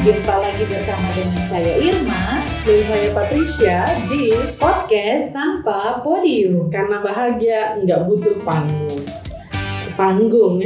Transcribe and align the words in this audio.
jumpa 0.00 0.32
lagi 0.32 0.64
bersama 0.64 1.12
dengan 1.12 1.44
saya 1.44 1.76
Irma 1.76 2.40
Dan 2.64 2.80
saya 2.80 3.12
Patricia 3.12 3.84
di 4.08 4.32
podcast 4.56 5.28
tanpa 5.28 6.00
podium. 6.00 6.72
Karena 6.72 7.04
Bahagia 7.04 7.76
nggak 7.84 8.08
butuh 8.08 8.40
panggung. 8.40 9.04
Panggung. 10.00 10.56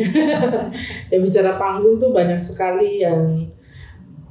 Ya 1.11 1.18
bicara 1.18 1.58
panggung 1.58 1.99
tuh 1.99 2.14
banyak 2.14 2.39
sekali 2.39 3.03
yang 3.03 3.50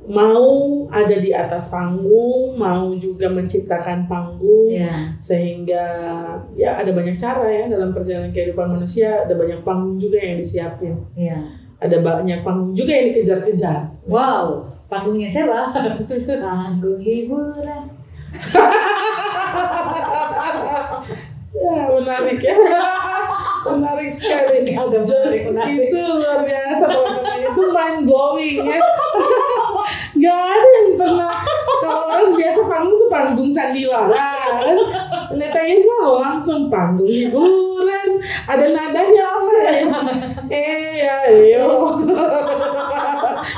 mau 0.07 0.87
ada 0.87 1.19
di 1.19 1.35
atas 1.35 1.67
panggung, 1.67 2.55
mau 2.55 2.95
juga 2.95 3.27
menciptakan 3.27 4.07
panggung, 4.07 4.71
Ya, 4.71 5.15
sehingga 5.19 5.83
ya 6.55 6.79
ada 6.79 6.91
banyak 6.91 7.15
cara 7.15 7.47
ya 7.47 7.67
dalam 7.71 7.91
perjalanan 7.95 8.35
kehidupan 8.35 8.79
manusia, 8.79 9.23
ada 9.27 9.35
banyak 9.35 9.63
panggung 9.63 9.95
juga 9.95 10.19
yang 10.19 10.39
disiapin, 10.43 10.95
ya. 11.15 11.39
ada 11.79 12.03
banyak 12.03 12.43
panggung 12.43 12.75
juga 12.75 12.91
yang 12.91 13.15
dikejar-kejar. 13.15 14.03
Wow, 14.03 14.72
panggungnya 14.93 15.25
siapa? 15.25 15.73
Panggung 16.45 17.01
hiburan. 17.01 17.83
Ya 21.53 21.85
menarik 21.89 22.39
ya, 22.41 22.55
menarik 23.73 24.09
sekali. 24.09 24.73
Just 25.01 25.53
menarik, 25.53 25.89
itu 25.89 25.97
luar 25.97 26.41
biasa 26.45 26.85
teman-teman 26.85 27.39
itu 27.41 27.63
mind 27.73 27.99
blowing 28.05 28.57
ya. 28.67 28.81
Gak 30.13 30.39
ada 30.45 30.67
yang 30.77 30.89
pernah 30.93 31.35
kalau 31.81 32.01
orang 32.09 32.37
biasa 32.37 32.59
panggung 32.69 32.97
tuh 33.01 33.09
panggung 33.09 33.49
sandiwara 33.49 34.13
kan. 34.61 34.77
Ternyata 35.33 35.59
ini 35.65 35.89
loh 35.89 36.21
langsung 36.21 36.69
panggung 36.69 37.09
hiburan, 37.09 38.21
ada 38.45 38.65
nadanya 38.69 39.25
ya. 39.63 39.85
Eh 40.49 40.89
ya 41.01 41.17
yo. 41.57 41.97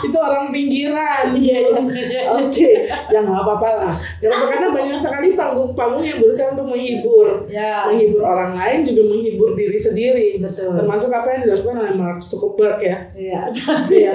Itu 0.03 0.17
orang 0.17 0.50
pinggiran. 0.50 1.31
Iya, 1.36 1.58
iya. 1.91 2.22
Oke, 2.31 2.69
ya 3.09 3.19
nggak 3.19 3.39
apa-apa 3.39 3.69
lah. 3.81 3.94
Karena 4.17 4.44
karena 4.47 4.67
banyak 4.72 4.97
sekali 4.97 5.27
panggung-panggung 5.33 6.02
yang 6.02 6.17
berusaha 6.19 6.53
untuk 6.53 6.67
menghibur, 6.67 7.45
Ya, 7.45 7.86
menghibur 7.86 8.22
orang 8.22 8.55
lain 8.55 8.81
juga 8.81 9.02
menghibur 9.05 9.53
diri 9.53 9.77
sendiri. 9.77 10.27
betul. 10.39 10.73
Termasuk 10.73 11.09
apa 11.09 11.27
yang 11.31 11.42
dilakukan 11.45 11.75
oleh 11.77 11.94
Mark 11.95 12.19
Zuckerberg 12.19 12.80
ya. 12.81 12.97
Iya. 13.11 13.39
Iya. 13.86 14.14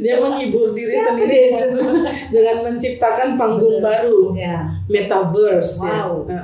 Dia 0.00 0.14
menghibur 0.18 0.72
diri 0.72 0.94
Siapa 0.94 1.14
sendiri 1.14 1.30
dia 1.30 1.44
dengan, 1.64 1.68
dengan 2.30 2.56
menciptakan 2.64 3.28
panggung 3.34 3.78
Betul. 3.78 3.86
baru, 3.86 4.20
Ya. 4.34 4.58
metaverse 4.86 5.84
Wow. 5.84 6.26
ya. 6.28 6.42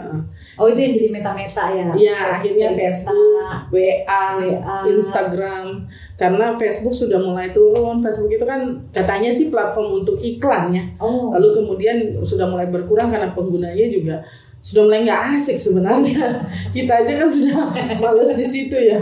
Oh 0.61 0.69
itu 0.69 0.77
yang 0.77 0.93
jadi 0.93 1.09
meta-meta 1.09 1.65
ya? 1.73 1.89
Iya, 1.97 2.19
akhirnya 2.37 2.69
Facebook, 2.77 3.17
meta. 3.17 3.65
WA, 3.73 4.25
WA. 4.37 4.77
Instagram. 4.93 5.89
Karena 6.21 6.53
Facebook 6.61 6.93
sudah 6.93 7.17
mulai 7.17 7.49
turun. 7.57 8.05
Facebook 8.05 8.29
itu 8.29 8.45
kan 8.45 8.77
katanya 8.93 9.33
sih 9.33 9.49
platform 9.49 10.05
untuk 10.05 10.21
iklan 10.21 10.69
ya. 10.69 10.85
Oh. 11.01 11.33
Lalu 11.33 11.65
kemudian 11.65 11.97
sudah 12.21 12.45
mulai 12.45 12.69
berkurang 12.69 13.09
karena 13.09 13.33
penggunanya 13.33 13.89
juga 13.89 14.21
sudah 14.61 14.85
mulai 14.85 15.09
nggak 15.09 15.41
asik 15.41 15.57
sebenarnya. 15.57 16.45
Kita 16.77 16.93
aja 17.01 17.13
kan 17.25 17.29
sudah 17.29 17.57
males 17.97 18.37
di 18.37 18.45
situ 18.45 18.77
ya. 18.77 19.01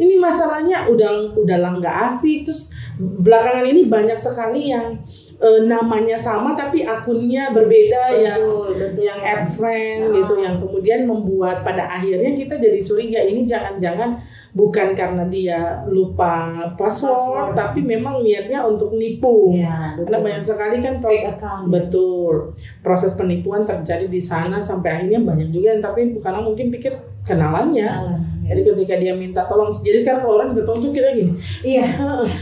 Ini 0.00 0.16
masalahnya 0.16 0.88
udah 0.88 1.36
udah 1.36 1.56
lah 1.60 1.72
nggak 1.76 1.96
asik. 2.08 2.48
Terus 2.48 2.72
belakangan 2.96 3.64
ini 3.64 3.86
banyak 3.86 4.16
sekali 4.16 4.72
yang 4.72 4.96
eh, 5.36 5.60
namanya 5.62 6.16
sama 6.16 6.56
tapi 6.56 6.80
akunnya 6.80 7.52
berbeda 7.52 8.02
ya 8.10 8.40
betul, 8.40 8.72
betul. 8.72 9.02
yang 9.04 9.20
add 9.20 9.44
friend 9.46 10.00
Ah. 10.08 10.12
gitu 10.16 10.34
yang 10.40 10.56
kemudian 10.56 11.00
membuat 11.04 11.60
pada 11.60 11.84
akhirnya 11.86 12.32
kita 12.32 12.56
jadi 12.56 12.80
curiga 12.80 13.20
ini 13.20 13.44
jangan-jangan 13.44 14.16
bukan 14.52 14.96
karena 14.96 15.28
dia 15.28 15.84
lupa 15.84 16.48
password, 16.80 17.52
Password. 17.52 17.54
tapi 17.54 17.84
memang 17.84 18.24
niatnya 18.24 18.64
untuk 18.64 18.96
nipu 18.96 19.52
Ya, 19.52 19.92
karena 19.94 20.16
betul. 20.16 20.24
banyak 20.24 20.42
sekali 20.42 20.76
kan 20.80 20.94
proses 20.96 21.28
account. 21.28 21.64
betul 21.68 22.34
proses 22.80 23.12
penipuan 23.12 23.68
terjadi 23.68 24.08
di 24.08 24.16
sana 24.16 24.56
sampai 24.58 24.88
akhirnya 24.96 25.20
banyak 25.20 25.52
juga 25.52 25.76
yang 25.76 25.84
tapi 25.84 26.16
karena 26.16 26.40
mungkin 26.40 26.72
pikir 26.72 26.96
kenalannya 27.28 27.84
Kenalan, 27.84 28.16
ya. 28.16 28.35
Jadi 28.46 28.60
ketika 28.62 28.94
dia 28.96 29.12
minta 29.12 29.42
tolong 29.44 29.68
jadi 29.70 29.98
sekarang 29.98 30.20
kalau 30.22 30.34
orang 30.38 30.48
minta 30.54 30.64
tolong 30.64 30.82
tuh 30.86 30.92
kita 30.92 31.08
gini 31.12 31.32
Iya, 31.60 31.84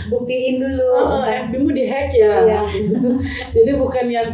buktiin 0.09 0.60
dulu. 0.60 0.84
oh, 0.92 1.25
Bentar. 1.25 1.48
FB 1.48 1.53
mu 1.56 1.70
dihack 1.72 2.12
ya. 2.12 2.32
Iya. 2.44 2.60
jadi 3.56 3.70
bukan 3.75 4.06
yang 4.06 4.28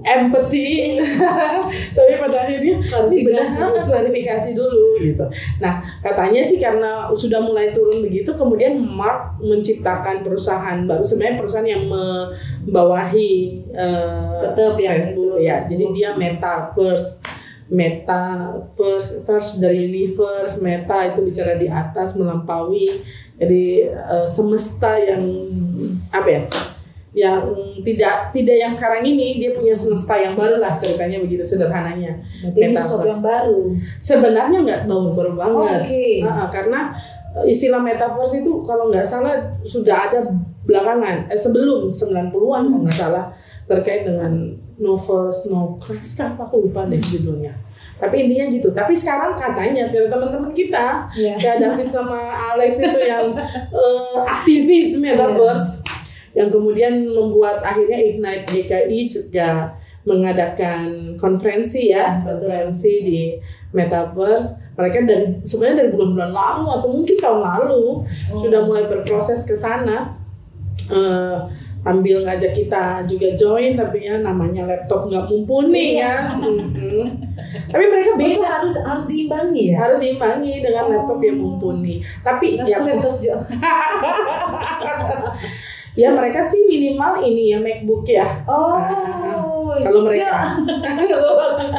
empathy. 0.00 0.96
Tapi 1.96 2.12
pada 2.16 2.36
akhirnya 2.40 2.80
ini 2.80 3.20
benar 3.20 3.44
Klarifikasi. 3.44 3.84
klarifikasi 3.84 4.50
dulu 4.56 4.96
gitu. 4.96 5.24
Nah 5.60 5.84
katanya 6.00 6.40
sih 6.40 6.56
karena 6.56 7.12
sudah 7.12 7.44
mulai 7.44 7.76
turun 7.76 8.00
begitu 8.00 8.32
kemudian 8.32 8.80
Mark 8.80 9.36
menciptakan 9.44 10.24
perusahaan 10.24 10.88
baru. 10.88 11.04
Sebenarnya 11.04 11.36
perusahaan 11.36 11.68
yang 11.68 11.84
membawahi 11.84 13.30
eh, 13.76 14.32
Tetap 14.40 14.80
ya, 14.80 14.90
Facebook 14.96 15.36
itu, 15.36 15.44
ya. 15.44 15.56
Jadi 15.68 15.84
dia 15.92 16.10
metaverse 16.16 17.20
meta 17.70 18.50
first 18.74 19.22
first 19.22 19.62
dari 19.62 19.86
universe 19.86 20.58
meta 20.58 21.06
itu 21.06 21.22
bicara 21.22 21.54
di 21.54 21.70
atas 21.70 22.18
melampaui 22.18 22.82
jadi 23.38 23.64
eh, 23.94 24.26
semesta 24.26 24.98
yang 24.98 25.22
apa 26.10 26.28
ya 26.28 26.42
yang 27.10 27.42
tidak 27.82 28.30
tidak 28.30 28.56
yang 28.58 28.70
sekarang 28.70 29.02
ini 29.02 29.42
dia 29.42 29.50
punya 29.50 29.74
semesta 29.74 30.14
yang 30.14 30.38
baru 30.38 30.62
lah 30.62 30.78
ceritanya 30.78 31.18
begitu 31.18 31.42
sederhananya 31.42 32.22
Berarti 32.42 32.58
ini 32.58 32.66
Metaverse. 32.70 32.86
sesuatu 32.86 33.06
yang 33.10 33.22
baru. 33.22 33.60
sebenarnya 33.98 34.58
nggak 34.62 34.80
baru-baru 34.86 35.32
banget 35.34 35.80
Oke. 35.90 36.06
Ah, 36.22 36.46
ah, 36.46 36.48
karena 36.50 36.80
eh, 37.34 37.46
istilah 37.50 37.82
metaverse 37.82 38.46
itu 38.46 38.62
kalau 38.62 38.94
nggak 38.94 39.02
salah 39.02 39.34
sudah 39.66 40.10
ada 40.10 40.22
belakangan 40.62 41.26
eh, 41.26 41.38
sebelum 41.38 41.90
90-an 41.90 42.62
kalau 42.70 42.82
nggak 42.86 42.98
salah 42.98 43.24
terkait 43.66 44.06
dengan 44.06 44.30
novel 44.80 45.28
Snow 45.28 45.76
Crash 45.76 46.16
kah? 46.16 46.32
Aku 46.34 46.66
lupa 46.66 46.88
deh 46.88 46.98
judulnya. 46.98 47.52
Tapi 47.96 48.24
intinya 48.24 48.48
gitu. 48.48 48.68
Tapi 48.72 48.96
sekarang 48.96 49.36
katanya 49.36 49.86
dari 49.86 50.08
teman-teman 50.08 50.50
kita 50.50 51.04
Iya. 51.12 51.36
kayak 51.36 51.56
David 51.60 51.84
sama 51.86 52.16
Alex 52.50 52.80
itu 52.80 52.96
yang 52.98 53.36
eh, 53.76 54.16
aktivis 54.24 54.96
metaverse 54.96 55.84
yang 56.32 56.48
kemudian 56.48 57.04
membuat 57.04 57.60
akhirnya 57.60 57.98
Ignite 58.00 58.46
GKI 58.46 58.98
juga 59.04 59.76
mengadakan 60.00 61.12
konferensi 61.16 61.92
ya 61.92 62.24
konferensi 62.24 62.92
di 63.02 63.20
metaverse. 63.70 64.72
Mereka 64.72 65.04
dari 65.04 65.26
sebenarnya 65.44 65.84
dari 65.84 65.90
bulan-bulan 65.92 66.32
lalu 66.32 66.64
atau 66.72 66.88
mungkin 66.88 67.16
tahun 67.20 67.40
lalu 67.44 67.84
Oh. 68.32 68.40
sudah 68.40 68.64
mulai 68.64 68.88
berproses 68.88 69.44
ke 69.44 69.52
sana. 69.52 70.16
Eh, 70.88 71.36
ambil 71.80 72.20
ngajak 72.22 72.52
kita 72.52 73.00
juga 73.04 73.32
join 73.32 73.72
tapi 73.72 74.04
ya 74.04 74.20
namanya 74.20 74.68
laptop 74.68 75.08
nggak 75.08 75.24
mumpuni 75.26 75.96
Iya. 75.96 76.28
ya 76.28 76.36
tapi 77.72 77.84
mereka 77.86 78.10
Oh, 78.10 78.20
itu 78.20 78.36
beda 78.36 78.44
harus 78.44 78.74
harus 78.78 79.04
diimbangi 79.06 79.72
ya. 79.72 79.76
harus 79.80 79.96
diimbangi 79.96 80.60
dengan 80.60 80.84
Oh. 80.84 80.90
laptop 80.92 81.18
yang 81.20 81.36
mumpuni 81.36 81.94
tapi 82.20 82.60
ya 82.60 82.76
laptop 82.78 83.16
ya 85.96 86.08
mereka 86.12 86.40
sih 86.40 86.64
minimal 86.64 87.18
ini 87.18 87.50
ya 87.50 87.58
MacBook 87.58 88.04
ya 88.04 88.26
Oh. 88.44 88.76
kalau 88.76 89.49
mereka. 89.78 90.58
Kalau 91.10 91.38
langsung 91.38 91.70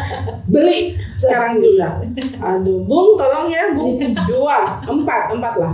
beli. 0.48 0.96
Sekarang 1.16 1.62
juga. 1.62 2.02
Aduh 2.42 2.82
bung 2.86 3.14
tolong 3.16 3.48
ya 3.52 3.72
bung. 3.76 3.98
Dua 4.26 4.82
empat 4.84 5.32
empat 5.34 5.54
lah. 5.60 5.74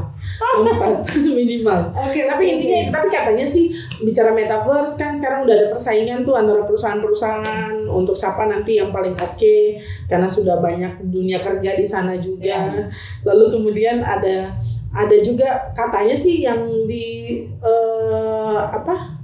Empat 0.59 1.07
minimal. 1.37 1.93
Oke, 1.95 2.27
tapi 2.27 2.43
intinya 2.51 2.77
itu 2.83 2.91
tapi 2.91 3.07
katanya 3.07 3.45
sih 3.47 3.71
bicara 4.03 4.35
metaverse 4.35 4.99
kan 4.99 5.15
sekarang 5.15 5.47
udah 5.47 5.55
ada 5.55 5.67
persaingan 5.71 6.27
tuh 6.27 6.35
antara 6.35 6.67
perusahaan-perusahaan 6.67 7.87
untuk 7.87 8.13
siapa 8.13 8.45
nanti 8.45 8.77
yang 8.77 8.91
paling 8.91 9.15
oke 9.15 9.57
karena 10.11 10.27
sudah 10.27 10.59
banyak 10.59 10.99
dunia 11.07 11.39
kerja 11.39 11.73
di 11.73 11.85
sana 11.87 12.13
juga. 12.19 12.45
Iya. 12.47 12.89
lalu 13.25 13.51
kemudian 13.51 13.99
ada 14.05 14.55
ada 14.93 15.17
juga 15.19 15.73
katanya 15.75 16.15
sih 16.15 16.47
yang 16.47 16.87
di 16.87 17.43
eh, 17.43 18.59
apa 18.71 19.16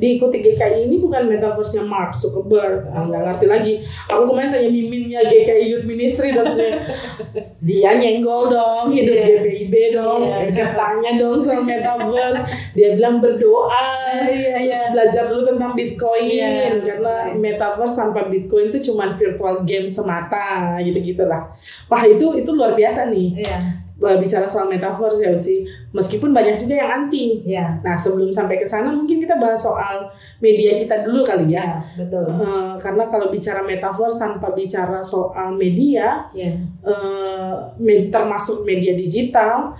diikuti 0.00 0.40
GKI 0.40 0.88
ini 0.88 0.96
bukan 0.98 1.28
metaverse-nya 1.28 1.84
Mark 1.84 2.16
Zuckerberg 2.16 2.88
Ah, 2.88 3.04
nggak 3.04 3.20
ngerti 3.20 3.46
lagi 3.46 3.72
aku 4.08 4.22
kemarin 4.26 4.48
tanya 4.48 4.68
miminnya 4.68 5.20
GKI 5.22 5.64
Youth 5.68 5.84
Ministry 5.84 6.32
dan 6.32 6.48
sebagainya. 6.48 6.80
dia 7.68 7.90
nyenggol 7.94 8.48
dong 8.48 8.88
hidup 8.88 9.12
Iya. 9.12 9.26
GPIB 9.36 9.74
dong 9.92 10.24
Iya. 10.24 10.48
katanya 10.50 11.10
dong 11.16 11.36
soal 11.36 11.62
metaverse 11.62 12.40
dia 12.72 12.96
bilang 12.96 13.20
berdoa 13.20 13.92
Iya, 14.24 14.56
terus 14.58 14.72
iya. 14.72 14.88
belajar 14.90 15.24
dulu 15.28 15.42
tentang 15.46 15.72
Bitcoin 15.74 16.24
Iya. 16.26 16.80
karena 16.80 17.14
metaverse 17.36 17.94
tanpa 17.94 18.24
Bitcoin 18.24 18.72
itu 18.72 18.80
cuma 18.82 19.12
virtual 19.12 19.60
game 19.62 19.84
semata 19.84 20.80
gitu 20.80 20.96
gitulah 21.04 21.52
wah 21.86 22.02
itu 22.02 22.24
itu 22.34 22.50
luar 22.50 22.72
biasa 22.72 23.12
nih 23.12 23.36
Iya. 23.38 23.58
Bah, 24.00 24.16
bicara 24.16 24.48
soal 24.48 24.64
metaverse 24.66 25.20
ya 25.20 25.36
sih 25.36 25.60
meskipun 25.92 26.32
banyak 26.32 26.56
juga 26.56 26.72
yang 26.72 27.04
anti 27.04 27.44
Iya. 27.44 27.84
Nah, 27.84 27.92
sebelum 27.92 28.32
sampai 28.32 28.56
ke 28.56 28.64
sana 28.64 28.88
mungkin 28.88 29.20
kita 29.20 29.36
bahas 29.36 29.60
soal 29.60 30.08
media 30.40 30.72
kita 30.74 31.04
dulu 31.04 31.20
kali 31.20 31.52
ya. 31.52 31.84
Iya, 31.84 32.00
betul. 32.00 32.24
Eh, 32.24 32.72
karena 32.80 33.04
kalau 33.06 33.28
bicara 33.28 33.60
metaverse 33.60 34.16
tanpa 34.16 34.50
bicara 34.50 35.04
soal 35.04 35.52
media, 35.52 36.32
Iya. 36.32 36.56
eh, 36.80 37.54
me- 37.76 38.08
termasuk 38.08 38.64
media 38.64 38.96
digital, 38.96 39.76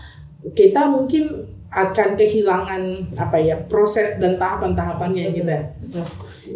kita 0.52 0.84
mungkin 0.84 1.48
akan 1.70 2.08
kehilangan 2.12 2.82
apa 3.14 3.36
ya 3.38 3.56
proses 3.70 4.18
dan 4.18 4.36
tahapan-tahapannya 4.36 5.32
gitu 5.32 5.48
ya. 5.48 5.64
Betul. 5.80 6.04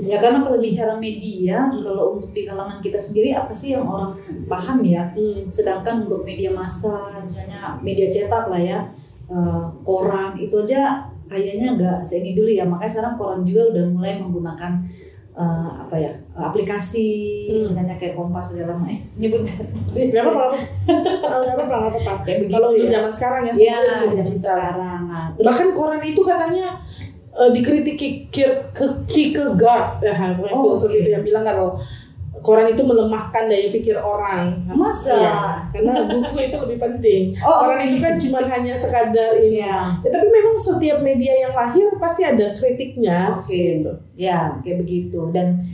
Ya 0.02 0.18
karena 0.18 0.42
kalau 0.42 0.58
bicara 0.58 0.98
media, 0.98 1.70
kalau 1.70 2.18
untuk 2.18 2.34
di 2.34 2.42
kalangan 2.42 2.82
kita 2.82 2.98
sendiri 2.98 3.30
apa 3.30 3.54
sih 3.54 3.72
yang 3.72 3.86
orang 3.86 4.18
paham 4.44 4.82
ya? 4.82 5.06
Hmm. 5.14 5.46
Sedangkan 5.46 6.02
untuk 6.04 6.26
media 6.26 6.50
massa, 6.50 7.14
misalnya 7.22 7.78
media 7.78 8.10
cetak 8.10 8.50
lah 8.50 8.58
ya, 8.58 8.78
eh, 9.26 9.64
koran 9.86 10.34
itu 10.34 10.56
aja 10.58 11.06
kayaknya 11.24 11.78
nggak 11.78 11.98
seini 12.02 12.34
dulu 12.34 12.50
ya. 12.50 12.66
Makanya 12.66 12.90
sekarang 12.90 13.14
koran 13.14 13.40
juga 13.42 13.70
udah 13.70 13.84
mulai 13.88 14.18
menggunakan 14.18 14.72
eh, 15.34 15.70
apa 15.82 15.98
ya 15.98 16.14
aplikasi, 16.30 17.10
Hmm. 17.50 17.66
misalnya 17.66 17.98
kayak 17.98 18.14
Kompas 18.14 18.54
segala 18.54 18.78
macam. 18.78 18.94
Eh, 18.94 19.02
nyebut 19.18 19.42
apa-apa, 19.42 20.56
gak 20.86 21.54
apa-apa, 21.58 21.64
gak 21.66 21.90
apa-apa. 21.90 22.12
Kayak 22.22 22.38
begitu 22.46 22.54
Kalau 22.54 22.70
ya. 22.70 22.86
zaman 22.90 23.10
sekarang 23.10 23.42
ya, 23.42 23.52
Ya, 23.58 23.78
zaman 24.14 24.38
sekarang. 24.38 25.00
Nah, 25.10 25.26
terus 25.34 25.46
Bahkan 25.50 25.68
koran 25.74 26.02
itu 26.06 26.22
katanya 26.22 26.78
eh, 27.34 27.50
dikritik 27.50 27.98
Kier- 28.30 28.70
ke 28.70 28.86
Kierkegaard, 29.04 29.98
ya, 30.00 30.14
Oh, 30.48 30.70
filosof 30.70 30.88
oke. 30.88 30.96
itu 30.96 31.10
yang 31.10 31.22
bilang 31.22 31.42
kalau 31.42 31.74
koran 32.38 32.68
itu 32.68 32.84
melemahkan 32.84 33.48
daya 33.48 33.72
pikir 33.72 33.96
orang. 33.96 34.68
Masa? 34.68 35.16
Iya, 35.16 35.38
karena 35.72 36.04
buku 36.04 36.36
itu 36.38 36.56
lebih 36.60 36.78
penting. 36.78 37.22
Oh, 37.42 37.56
koran 37.58 37.80
oke. 37.80 37.88
itu 37.88 37.98
kan 37.98 38.14
cuma 38.20 38.38
hanya 38.44 38.74
sekadar 38.74 39.32
ini. 39.36 39.64
ya, 39.64 39.96
Ya, 39.98 40.08
tapi 40.10 40.26
memang 40.28 40.52
setiap 40.54 41.00
media 41.00 41.32
yang 41.40 41.52
lahir 41.52 41.88
pasti 41.96 42.20
ada 42.22 42.52
kritiknya. 42.52 43.34
oke. 43.34 43.48
Gitu. 43.48 43.90
Ya, 44.14 44.60
kayak 44.60 44.84
begitu. 44.84 45.32
Dan 45.32 45.64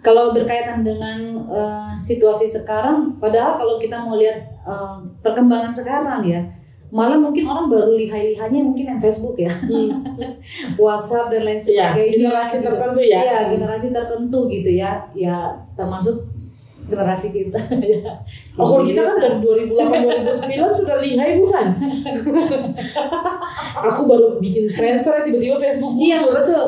kalau 0.00 0.30
berkaitan 0.30 0.80
dengan 0.80 1.18
eh, 1.44 1.92
situasi 1.98 2.46
sekarang, 2.46 3.18
padahal 3.18 3.58
kalau 3.58 3.76
kita 3.76 3.98
mau 3.98 4.14
lihat 4.14 4.38
eh, 4.62 4.96
perkembangan 5.20 5.74
sekarang 5.74 6.22
ya, 6.22 6.40
malah 6.92 7.16
mungkin 7.16 7.42
orang 7.44 7.66
baru 7.66 7.96
lihai-lihainya 7.96 8.60
mungkin 8.60 8.84
yang 8.86 9.00
Facebook 9.00 9.34
ya, 9.34 9.48
Hmm. 9.48 10.04
WhatsApp 10.76 11.26
dan 11.28 11.42
lain 11.42 11.58
Ya, 11.64 11.88
sebagainya. 11.88 12.12
generasi 12.14 12.54
gitu. 12.54 12.64
tertentu 12.68 13.00
ya. 13.00 13.18
Iya, 13.18 13.38
generasi 13.48 13.86
tertentu 13.90 14.38
gitu 14.46 14.70
ya. 14.70 14.90
Ya, 15.12 15.36
termasuk 15.72 16.28
generasi 16.82 17.30
kita 17.30 17.56
ya. 17.80 18.10
Oh, 18.54 18.66
kalau 18.68 18.82
kita 18.84 19.00
kan 19.00 19.14
dari 19.16 19.38
2008 19.40 20.28
2009 20.28 20.76
sudah 20.76 20.96
lihai 21.00 21.30
bukan? 21.40 21.66
Aku 23.82 24.00
baru 24.04 24.36
bikin 24.36 24.68
Friendster 24.68 25.22
tiba-tiba 25.22 25.56
Facebook 25.56 25.92
Iya 25.96 26.20
muncul. 26.20 26.32
betul. 26.38 26.64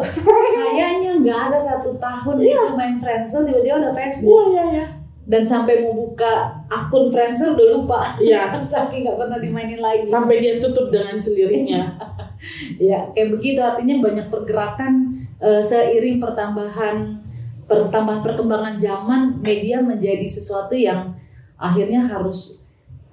Kayaknya 0.72 1.10
nggak 1.20 1.38
ada 1.50 1.58
satu 1.60 1.90
tahun 1.96 2.34
itu 2.40 2.66
main 2.72 2.96
Friendster 2.96 3.44
tiba-tiba 3.44 3.76
ada 3.78 3.90
Facebook. 3.92 4.48
Iya, 4.48 4.48
iya, 4.48 4.64
iya. 4.72 4.86
Dan 5.24 5.40
sampai 5.40 5.80
mau 5.80 5.96
buka 5.96 6.52
akun 6.68 7.08
Friendster 7.08 7.56
udah 7.56 7.68
lupa 7.72 8.00
Iya. 8.20 8.52
saking 8.64 9.04
nggak 9.04 9.16
pernah 9.16 9.38
dimainin 9.40 9.80
lagi 9.80 10.04
Sampai 10.04 10.38
dia 10.38 10.60
tutup 10.60 10.92
dengan 10.92 11.16
sendirinya. 11.16 11.96
ya 12.80 13.08
kayak 13.10 13.32
begitu 13.32 13.56
artinya 13.58 14.04
banyak 14.04 14.26
pergerakan 14.28 14.92
eh, 15.38 15.60
seiring 15.60 16.20
pertambahan 16.20 17.24
pertambahan 17.64 18.20
perkembangan 18.20 18.76
zaman 18.76 19.40
media 19.40 19.80
menjadi 19.80 20.28
sesuatu 20.28 20.76
yang 20.76 21.16
akhirnya 21.56 22.04
harus 22.04 22.60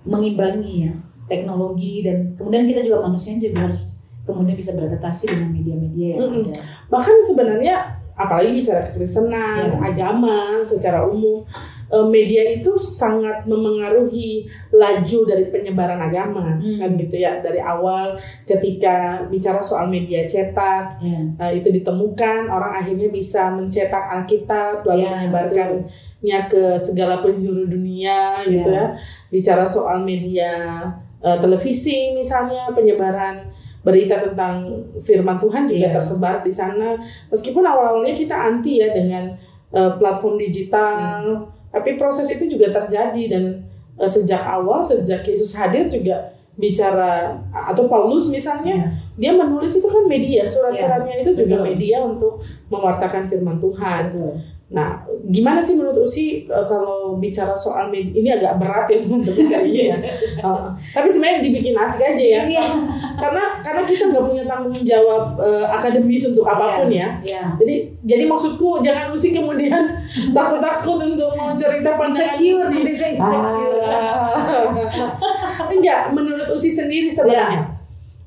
mengimbangi 0.03 0.89
ya 0.89 0.93
teknologi 1.27 2.03
dan 2.03 2.35
kemudian 2.35 2.67
kita 2.67 2.83
juga 2.83 3.07
manusia 3.07 3.37
juga 3.37 3.69
harus 3.69 3.95
kemudian 4.21 4.53
bisa 4.53 4.75
beradaptasi 4.75 5.31
dengan 5.31 5.49
media-media 5.49 6.07
yang 6.13 6.19
Mm-mm. 6.21 6.43
ada 6.45 6.53
Bahkan 6.91 7.15
sebenarnya 7.23 7.75
apalagi 8.13 8.51
bicara 8.53 8.83
kekristenan, 8.83 9.71
Iya. 9.71 9.77
agama 9.81 10.37
secara 10.61 11.07
umum, 11.07 11.41
media 12.07 12.39
itu 12.47 12.71
sangat 12.75 13.43
memengaruhi 13.43 14.47
laju 14.71 15.19
dari 15.27 15.45
penyebaran 15.47 15.99
agama 15.99 16.55
Hmm. 16.55 16.79
kan 16.79 16.91
gitu 16.95 17.19
ya. 17.19 17.37
Dari 17.37 17.59
awal 17.59 18.15
ketika 18.45 18.95
bicara 19.27 19.59
soal 19.59 19.87
media 19.87 20.23
cetak 20.23 21.03
eh, 21.35 21.51
itu 21.59 21.67
ditemukan, 21.69 22.47
orang 22.47 22.79
akhirnya 22.79 23.07
bisa 23.07 23.51
mencetak 23.51 24.07
Alkitab 24.07 24.87
lalu 24.87 25.03
Ya, 25.03 25.11
menyebarkannya 25.19 26.39
ke 26.47 26.63
segala 26.75 27.19
penjuru 27.19 27.67
dunia 27.67 28.39
gitu 28.45 28.71
Ya. 28.71 28.87
ya. 28.91 28.95
Bicara 29.27 29.63
soal 29.63 29.99
media 30.01 30.85
eh, 31.19 31.37
televisi 31.37 32.15
misalnya 32.15 32.71
penyebaran 32.71 33.51
berita 33.81 34.13
tentang 34.15 34.69
firman 35.01 35.37
Tuhan 35.37 35.65
juga 35.65 35.89
Iya. 35.89 35.93
tersebar 35.93 36.39
di 36.39 36.53
sana. 36.53 36.95
Meskipun 37.27 37.61
awal-awalnya 37.61 38.13
kita 38.13 38.33
anti 38.33 38.79
ya 38.79 38.89
dengan 38.89 39.27
eh, 39.71 39.91
platform 39.97 40.35
digital, 40.35 41.47
tapi 41.71 41.95
proses 41.95 42.27
itu 42.27 42.45
juga 42.47 42.69
terjadi 42.69 43.23
dan 43.27 43.43
eh, 43.97 44.09
sejak 44.09 44.43
awal 44.43 44.83
sejak 44.83 45.23
Yesus 45.23 45.55
hadir 45.55 45.87
juga 45.87 46.35
bicara 46.51 47.39
atau 47.49 47.87
Paulus 47.87 48.27
misalnya 48.27 48.75
Ya. 48.75 48.87
dia 49.17 49.31
menulis 49.33 49.71
itu 49.73 49.87
kan 49.87 50.03
media 50.05 50.43
surat-suratnya 50.43 51.23
itu 51.23 51.31
juga 51.33 51.57
betul. 51.57 51.67
media 51.67 51.97
untuk 52.03 52.33
mewartakan 52.67 53.23
firman 53.25 53.57
Tuhan. 53.57 54.03
Betul. 54.11 54.33
Nah, 54.71 55.03
gimana 55.27 55.59
sih 55.59 55.75
menurut 55.75 56.07
Usi 56.07 56.47
eh, 56.47 56.65
kalau 56.65 57.19
bicara 57.19 57.51
soal 57.51 57.91
media 57.91 58.15
ini 58.15 58.29
agak 58.31 58.55
berat 58.55 58.87
ya 58.87 59.03
teman-teman 59.03 59.45
kayaknya 59.51 59.83
ya. 59.83 59.97
Eh, 60.41 60.67
tapi 60.95 61.05
sebenarnya 61.11 61.43
dibikin 61.43 61.75
asik 61.75 62.01
aja 62.01 62.23
ya. 62.23 62.41
Iya. 62.47 62.65
Karena 63.19 63.59
karena 63.59 63.83
kita 63.83 64.09
nggak 64.09 64.25
punya 64.31 64.43
tanggung 64.47 64.79
jawab 64.81 65.35
eh, 65.37 65.65
akademis 65.67 66.23
untuk 66.31 66.47
apa 66.47 66.81
pun 66.81 66.89
ya. 66.89 67.19
Ya. 67.21 67.51
Jadi 67.59 67.99
jadi 68.07 68.23
maksudku 68.25 68.79
jangan 68.79 69.11
Usi 69.11 69.35
kemudian 69.35 70.01
takut-takut 70.35 70.97
untuk 71.03 71.35
mau 71.35 71.51
cerita 71.59 71.99
pandangan 71.99 72.39
Usi. 72.39 72.79
insecure. 72.79 73.83
Ah. 73.83 75.11
Enggak, 75.67 76.15
menurut 76.15 76.47
Usi 76.55 76.71
sendiri 76.71 77.11
sebenarnya. 77.11 77.80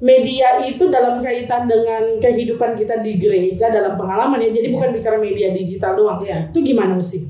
Media 0.05 0.61
itu 0.61 0.93
dalam 0.93 1.25
kaitan 1.25 1.65
dengan 1.65 2.21
kehidupan 2.21 2.77
kita 2.77 3.01
di 3.01 3.17
gereja 3.17 3.73
dalam 3.73 3.97
pengalaman 3.97 4.37
ya. 4.37 4.53
Jadi 4.53 4.69
bukan 4.69 4.93
bicara 4.93 5.17
media 5.17 5.49
digital 5.56 5.97
doang. 5.97 6.21
Iya. 6.21 6.53
Itu 6.53 6.61
gimana 6.61 6.93
Usi? 7.01 7.25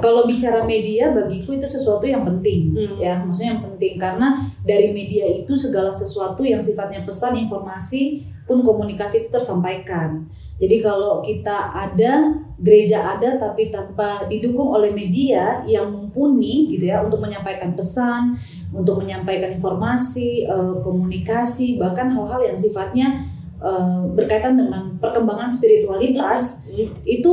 Kalau 0.00 0.24
bicara 0.24 0.64
media 0.64 1.12
bagiku 1.12 1.52
itu 1.52 1.68
sesuatu 1.68 2.08
yang 2.08 2.24
penting 2.24 2.72
Hmm. 2.72 2.96
ya, 2.96 3.20
maksudnya 3.20 3.60
yang 3.60 3.62
penting 3.68 3.94
karena 4.00 4.32
dari 4.64 4.96
media 4.96 5.28
itu 5.28 5.52
segala 5.52 5.92
sesuatu 5.92 6.40
yang 6.40 6.56
sifatnya 6.62 7.04
pesan, 7.04 7.36
informasi 7.36 8.24
pun 8.48 8.64
komunikasi 8.64 9.24
itu 9.24 9.28
tersampaikan. 9.28 10.24
Jadi 10.56 10.76
kalau 10.80 11.20
kita 11.20 11.72
ada 11.72 12.32
gereja 12.60 13.16
ada 13.16 13.36
tapi 13.36 13.68
tanpa 13.68 14.24
didukung 14.30 14.72
oleh 14.72 14.88
media 14.92 15.60
yang 15.68 15.90
mumpuni 15.90 16.70
gitu 16.72 16.88
ya 16.88 17.04
untuk 17.04 17.20
menyampaikan 17.20 17.76
pesan, 17.76 18.36
untuk 18.74 19.00
menyampaikan 19.00 19.54
informasi, 19.54 20.44
eh, 20.44 20.74
komunikasi 20.82 21.78
bahkan 21.78 22.10
hal-hal 22.10 22.42
yang 22.42 22.58
sifatnya 22.58 23.22
eh, 23.64 24.00
berkaitan 24.12 24.58
dengan 24.58 24.98
perkembangan 24.98 25.48
spiritualitas 25.48 26.66
itu 27.06 27.32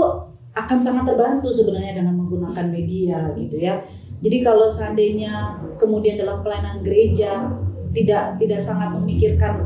akan 0.54 0.78
sangat 0.80 1.04
terbantu 1.12 1.50
sebenarnya 1.52 2.04
dengan 2.04 2.16
menggunakan 2.22 2.68
media 2.70 3.34
gitu 3.36 3.58
ya. 3.58 3.82
Jadi 4.22 4.38
kalau 4.46 4.70
seandainya 4.70 5.58
kemudian 5.82 6.22
dalam 6.22 6.46
pelayanan 6.46 6.86
gereja 6.86 7.50
tidak 7.92 8.38
tidak 8.38 8.62
sangat 8.62 8.94
memikirkan 8.96 9.66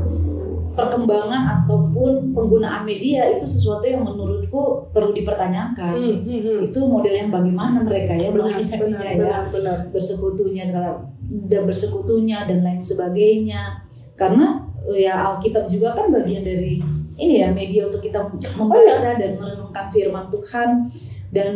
perkembangan 0.76 1.64
ataupun 1.64 2.36
penggunaan 2.36 2.84
media 2.84 3.24
itu 3.32 3.48
sesuatu 3.48 3.88
yang 3.88 4.04
menurutku 4.04 4.92
perlu 4.92 5.16
dipertanyakan. 5.16 5.96
Hmm, 5.96 6.20
hmm, 6.22 6.40
hmm. 6.44 6.58
Itu 6.68 6.84
model 6.84 7.14
yang 7.16 7.32
bagaimana 7.32 7.80
mereka 7.80 8.12
ya 8.12 8.28
Benar, 8.28 8.60
benar, 8.76 9.02
ya, 9.02 9.16
benar, 9.16 9.42
benar. 9.48 9.78
bersekutunya 9.88 10.62
segala 10.62 11.00
dan 11.26 11.62
bersekutunya 11.66 12.46
dan 12.46 12.62
lain 12.62 12.82
sebagainya. 12.82 13.82
Karena 14.16 14.62
ya 14.94 15.34
Alkitab 15.34 15.68
juga 15.68 15.92
kan 15.92 16.08
bagian 16.08 16.46
dari 16.46 16.78
ini 17.16 17.40
ya 17.42 17.48
media 17.50 17.88
untuk 17.88 18.04
kita 18.04 18.22
membaca 18.56 19.10
dan 19.16 19.40
merenungkan 19.40 19.86
firman 19.88 20.28
Tuhan 20.28 20.92
dan 21.32 21.52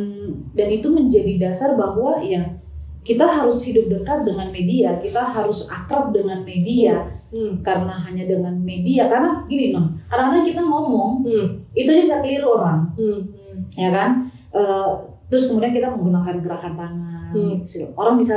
dan 0.56 0.68
itu 0.68 0.88
menjadi 0.88 1.50
dasar 1.50 1.76
bahwa 1.76 2.20
ya 2.20 2.58
kita 3.00 3.24
harus 3.24 3.64
hidup 3.64 3.88
dekat 3.88 4.28
dengan 4.28 4.52
media, 4.52 5.00
kita 5.00 5.24
harus 5.24 5.68
akrab 5.72 6.12
dengan 6.12 6.44
media 6.44 7.18
Hmm, 7.30 7.62
karena 7.62 7.94
hanya 7.94 8.26
dengan 8.26 8.58
media 8.58 9.06
karena 9.06 9.46
gini 9.46 9.70
non, 9.70 9.94
kadang-kadang 10.10 10.50
kita 10.50 10.66
ngomong 10.66 11.22
hmm, 11.22 11.62
itu 11.78 11.86
aja 11.86 12.02
bisa 12.02 12.16
keliru 12.26 12.58
orang 12.58 12.90
hmm. 12.98 13.22
ya 13.78 13.86
kan 13.94 14.26
Eh, 14.50 14.90
terus 15.30 15.46
kemudian 15.46 15.70
kita 15.70 15.86
menggunakan 15.94 16.42
gerakan 16.42 16.74
tangan 16.74 17.30
Hmm. 17.30 17.62
gitu. 17.62 17.86
orang 17.94 18.18
bisa 18.18 18.34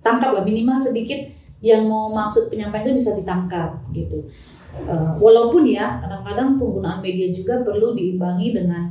tangkap 0.00 0.36
lah. 0.36 0.42
Minimal 0.44 0.76
sedikit 0.76 1.20
yang 1.60 1.84
mau 1.84 2.08
maksud 2.08 2.48
penyampaian 2.48 2.88
itu 2.88 2.96
bisa 2.96 3.10
ditangkap 3.16 3.76
gitu. 3.92 4.24
Eh, 4.70 5.12
walaupun 5.18 5.66
ya 5.66 5.98
kadang-kadang 5.98 6.54
penggunaan 6.54 7.02
media 7.02 7.28
juga 7.34 7.60
perlu 7.66 7.92
diimbangi 7.92 8.54
dengan 8.54 8.86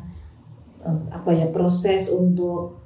eh, 0.84 1.00
apa 1.10 1.32
ya 1.34 1.48
proses 1.50 2.12
untuk 2.12 2.78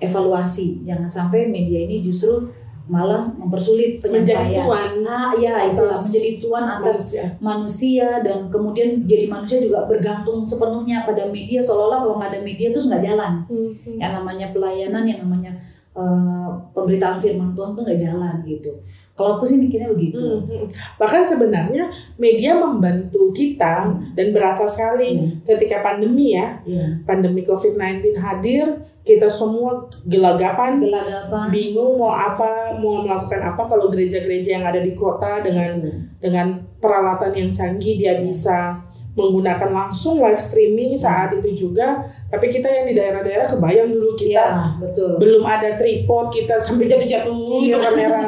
evaluasi. 0.00 0.82
Jangan 0.82 1.10
sampai 1.10 1.46
media 1.46 1.84
ini 1.86 2.00
justru 2.00 2.50
malah 2.88 3.28
mempersulit 3.36 4.00
Menjadi 4.00 4.48
penyampaian. 4.48 4.64
tuan. 4.64 4.92
Ah 5.04 5.32
ya 5.36 5.54
itulah 5.68 5.92
atas 5.92 6.08
menjadi 6.08 6.30
tuan 6.40 6.64
atas 6.64 6.98
manusia. 7.12 7.24
manusia 7.38 8.08
dan 8.24 8.38
kemudian 8.48 9.04
jadi 9.04 9.28
manusia 9.28 9.60
juga 9.60 9.84
bergantung 9.84 10.48
sepenuhnya 10.48 11.04
pada 11.04 11.28
media 11.28 11.60
seolah-olah 11.60 12.00
kalau 12.00 12.14
nggak 12.16 12.32
ada 12.32 12.40
media 12.40 12.72
terus 12.72 12.88
nggak 12.88 13.04
jalan. 13.04 13.44
Hmm, 13.44 13.70
hmm. 13.76 13.98
yang 14.00 14.12
namanya 14.16 14.46
pelayanan 14.56 15.04
yang 15.04 15.20
namanya 15.20 15.52
eh, 15.98 16.48
pemberitaan 16.70 17.18
firman 17.18 17.50
Tuhan 17.52 17.74
tuh 17.74 17.82
nggak 17.82 17.98
jalan 17.98 18.36
gitu 18.46 18.70
Kalau 19.18 19.34
aku 19.34 19.42
sih 19.42 19.58
mikirnya 19.58 19.90
begitu. 19.90 20.22
Hmm, 20.22 20.46
hmm. 20.46 20.70
Bahkan 20.94 21.26
sebenarnya 21.26 21.90
media 22.22 22.54
membantu 22.54 23.34
kita 23.34 23.90
dan 24.14 24.26
berasa 24.30 24.70
sekali 24.70 25.18
Hmm. 25.18 25.42
ketika 25.42 25.82
pandemi 25.82 26.38
ya, 26.38 26.54
Iya. 26.62 27.02
pandemi 27.02 27.42
COVID-19 27.42 28.14
hadir, 28.14 28.78
kita 29.02 29.26
semua 29.26 29.74
gelagapan, 30.06 30.78
Gelagapan. 30.78 31.50
bingung 31.50 31.98
mau 31.98 32.14
apa, 32.14 32.78
mau 32.78 33.02
melakukan 33.02 33.42
apa 33.42 33.62
kalau 33.66 33.90
gereja-gereja 33.90 34.62
yang 34.62 34.70
ada 34.70 34.78
di 34.78 34.94
kota 34.94 35.42
dengan 35.42 35.82
dengan 36.22 36.54
peralatan 36.78 37.34
yang 37.34 37.50
canggih 37.50 37.98
dia 37.98 38.22
bisa 38.22 38.78
menggunakan 39.18 39.74
langsung 39.74 40.22
live 40.22 40.38
streaming 40.38 40.94
saat 40.94 41.34
itu 41.34 41.66
juga. 41.66 41.98
Tapi 42.30 42.46
kita 42.46 42.70
yang 42.70 42.86
di 42.86 42.94
daerah-daerah 42.94 43.50
kebayang 43.50 43.90
dulu 43.90 44.14
kita 44.14 44.26
Iya, 44.28 44.78
betul. 44.78 45.18
belum 45.18 45.42
ada 45.42 45.74
tripod 45.74 46.30
kita 46.30 46.54
sampai 46.54 46.86
jatuh-jatuh 46.86 47.34
itu 47.34 47.74
Iya. 47.74 47.78
kamera 47.82 48.22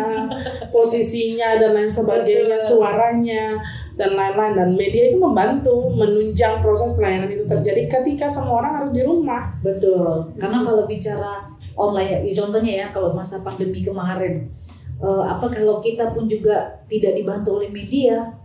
posisinya 0.74 1.60
dan 1.60 1.70
lain 1.76 1.90
sebagainya 1.90 2.56
Betul. 2.58 2.68
suaranya 2.80 3.60
dan 3.94 4.16
lain-lain 4.16 4.54
dan 4.56 4.70
media 4.74 5.12
itu 5.12 5.18
membantu 5.20 5.92
menunjang 5.92 6.64
proses 6.64 6.96
pelayanan 6.96 7.28
itu 7.28 7.44
terjadi 7.44 7.84
ketika 7.86 8.26
semua 8.26 8.64
orang 8.64 8.72
harus 8.82 8.90
di 8.96 9.02
rumah 9.04 9.52
Betul. 9.60 10.32
Karena 10.40 10.64
kalau 10.64 10.88
bicara 10.88 11.44
online, 11.76 12.24
ya, 12.24 12.32
contohnya 12.40 12.72
ya 12.72 12.86
kalau 12.90 13.12
masa 13.12 13.44
pandemi 13.44 13.84
kemarin, 13.84 14.48
eh, 15.00 15.22
apa 15.24 15.46
kalau 15.48 15.80
kita 15.80 16.12
pun 16.16 16.24
juga 16.24 16.80
tidak 16.88 17.12
dibantu 17.16 17.60
oleh 17.60 17.68
media, 17.68 18.39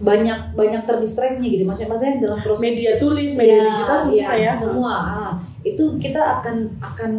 banyak 0.00 0.56
banyak 0.56 0.82
terdistract-nya 0.88 1.48
gitu. 1.50 1.64
Maksudnya, 1.68 1.88
maksudnya 1.92 2.14
dalam 2.24 2.40
proses 2.40 2.64
media 2.64 2.90
tulis 2.98 3.30
media 3.36 3.54
Ya, 3.54 3.64
digital 3.68 3.98
semua 4.00 4.14
iya, 4.16 4.30
ya 4.34 4.52
semua. 4.54 4.92
Ah, 4.94 5.32
itu 5.62 5.84
kita 6.00 6.20
akan 6.40 6.56
akan 6.80 7.10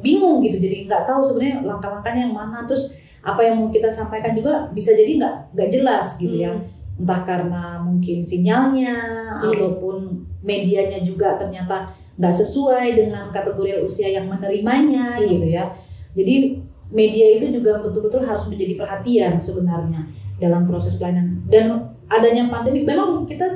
bingung 0.00 0.42
gitu. 0.42 0.56
Jadi 0.58 0.86
nggak 0.88 1.04
tahu 1.06 1.20
sebenarnya 1.22 1.62
langkah-langkahnya 1.66 2.30
yang 2.30 2.34
mana. 2.34 2.64
Terus 2.66 2.94
apa 3.26 3.42
yang 3.42 3.58
mau 3.58 3.68
kita 3.70 3.90
sampaikan 3.90 4.34
juga 4.34 4.70
bisa 4.70 4.94
jadi 4.94 5.18
nggak 5.18 5.34
nggak 5.54 5.68
jelas 5.70 6.18
gitu 6.18 6.36
ya. 6.38 6.54
Hmm. 6.54 6.62
Entah 6.96 7.20
karena 7.26 7.62
mungkin 7.82 8.24
sinyalnya 8.24 8.96
Hmm. 9.42 9.50
ataupun 9.52 9.96
medianya 10.42 11.02
juga 11.02 11.36
ternyata 11.36 11.90
nggak 12.16 12.34
sesuai 12.34 12.96
dengan 12.96 13.28
kategori 13.28 13.82
usia 13.84 14.08
yang 14.08 14.26
menerimanya 14.26 15.18
Hmm. 15.18 15.26
gitu 15.26 15.46
ya. 15.46 15.68
Jadi 16.16 16.58
media 16.90 17.26
itu 17.38 17.50
juga 17.50 17.82
betul-betul 17.82 18.22
harus 18.22 18.46
menjadi 18.46 18.78
perhatian 18.78 19.34
sebenarnya 19.36 20.06
dalam 20.38 20.64
proses 20.70 20.94
pelayanan. 20.96 21.42
Dan 21.50 21.95
adanya 22.06 22.46
pandemi, 22.50 22.84
memang 22.86 23.26
kita 23.26 23.46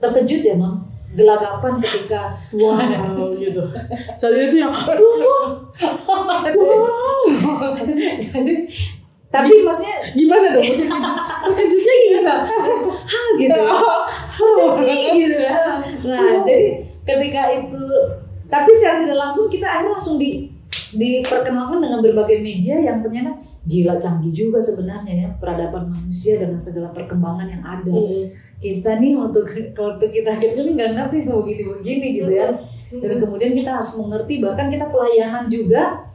terkejut 0.00 0.42
ya, 0.42 0.54
non 0.58 0.82
gelagapan 1.10 1.74
ketika 1.82 2.30
wow. 2.54 2.78
Gitu. 3.42 3.58
Saat 4.14 4.38
itu 4.38 4.62
yang 4.62 4.70
aduh 4.70 5.14
wow. 5.18 5.58
Jadi, 8.30 8.54
tapi 9.30 9.62
maksudnya 9.62 9.96
gimana 10.14 10.54
dong 10.54 10.62
maksudnya 10.62 10.90
kejut- 10.90 11.54
kejutnya 11.54 11.94
gimana? 12.06 12.34
Hal 13.06 13.28
gitu. 13.38 13.60
Ini 14.90 15.10
gitu 15.26 15.38
ya. 15.38 15.54
Nah, 16.02 16.42
jadi 16.42 16.82
ketika 17.06 17.42
itu 17.54 17.82
tapi 18.50 18.70
secara 18.74 19.06
tidak 19.06 19.18
langsung 19.18 19.46
kita 19.46 19.66
akhirnya 19.66 19.94
langsung 19.94 20.18
di 20.18 20.50
diperkenalkan 20.90 21.78
dengan 21.78 22.02
berbagai 22.02 22.42
media 22.42 22.76
yang 22.82 22.98
ternyata 23.04 23.38
gila 23.66 23.94
canggih 24.00 24.34
juga 24.34 24.58
sebenarnya 24.58 25.12
ya 25.14 25.28
peradaban 25.38 25.90
manusia 25.90 26.38
dengan 26.40 26.58
segala 26.58 26.90
perkembangan 26.90 27.46
yang 27.46 27.62
ada. 27.62 27.94
Hmm. 27.94 28.26
Kita 28.60 29.00
nih 29.00 29.16
waktu 29.16 29.40
waktu 29.72 30.06
kita 30.10 30.32
kecil 30.36 30.76
nggak 30.76 30.90
ngerti 30.98 31.16
mau 31.30 31.40
gini 31.46 31.62
begini 31.64 32.06
gitu 32.20 32.32
ya. 32.32 32.52
Dan 32.90 33.22
kemudian 33.22 33.54
kita 33.54 33.78
harus 33.78 33.94
mengerti 33.96 34.42
bahkan 34.42 34.66
kita 34.66 34.90
pelayanan 34.90 35.46
juga 35.46 36.10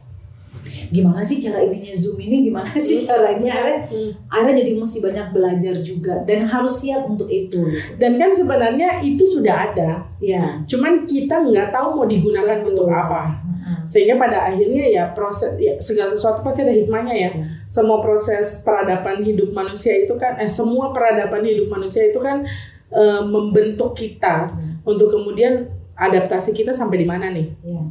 gimana 0.89 1.21
sih 1.21 1.41
cara 1.41 1.61
ininya 1.61 1.93
zoom 1.93 2.17
ini 2.21 2.49
gimana 2.49 2.67
sih 2.77 2.97
cara 2.97 3.37
ini 3.37 3.47
akhirnya 3.49 3.85
Hmm. 3.85 4.11
akhirnya 4.29 4.65
jadi 4.65 4.71
mesti 4.81 4.97
banyak 5.01 5.27
belajar 5.29 5.75
juga 5.85 6.13
dan 6.25 6.45
harus 6.45 6.73
siap 6.81 7.05
untuk 7.05 7.29
itu 7.29 7.61
dan 8.01 8.17
kan 8.17 8.33
sebenarnya 8.33 9.01
itu 9.05 9.21
sudah 9.25 9.71
ada 9.71 10.01
ya 10.17 10.61
cuman 10.65 11.05
kita 11.05 11.37
nggak 11.37 11.69
tahu 11.69 12.01
mau 12.01 12.05
digunakan 12.09 12.65
Betul. 12.65 12.71
untuk 12.73 12.87
apa 12.89 13.44
sehingga 13.89 14.21
pada 14.21 14.45
akhirnya 14.45 14.85
ya 14.93 15.03
proses 15.17 15.57
ya, 15.57 15.73
segala 15.81 16.13
sesuatu 16.13 16.45
pasti 16.45 16.61
ada 16.61 16.73
hikmahnya 16.73 17.15
ya. 17.15 17.31
Ya. 17.33 17.45
semua 17.65 17.97
proses 17.97 18.61
peradaban 18.61 19.25
hidup 19.25 19.51
manusia 19.51 19.97
itu 19.97 20.13
kan 20.21 20.37
eh 20.37 20.47
semua 20.47 20.93
peradaban 20.93 21.41
hidup 21.41 21.73
manusia 21.73 22.05
itu 22.05 22.21
kan 22.21 22.45
eh, 22.93 23.21
membentuk 23.25 23.97
kita 23.97 24.53
untuk 24.85 25.09
kemudian 25.09 25.65
adaptasi 25.97 26.53
kita 26.53 26.75
sampai 26.75 27.01
di 27.01 27.07
mana 27.07 27.33
nih. 27.33 27.47
Ya. 27.65 27.81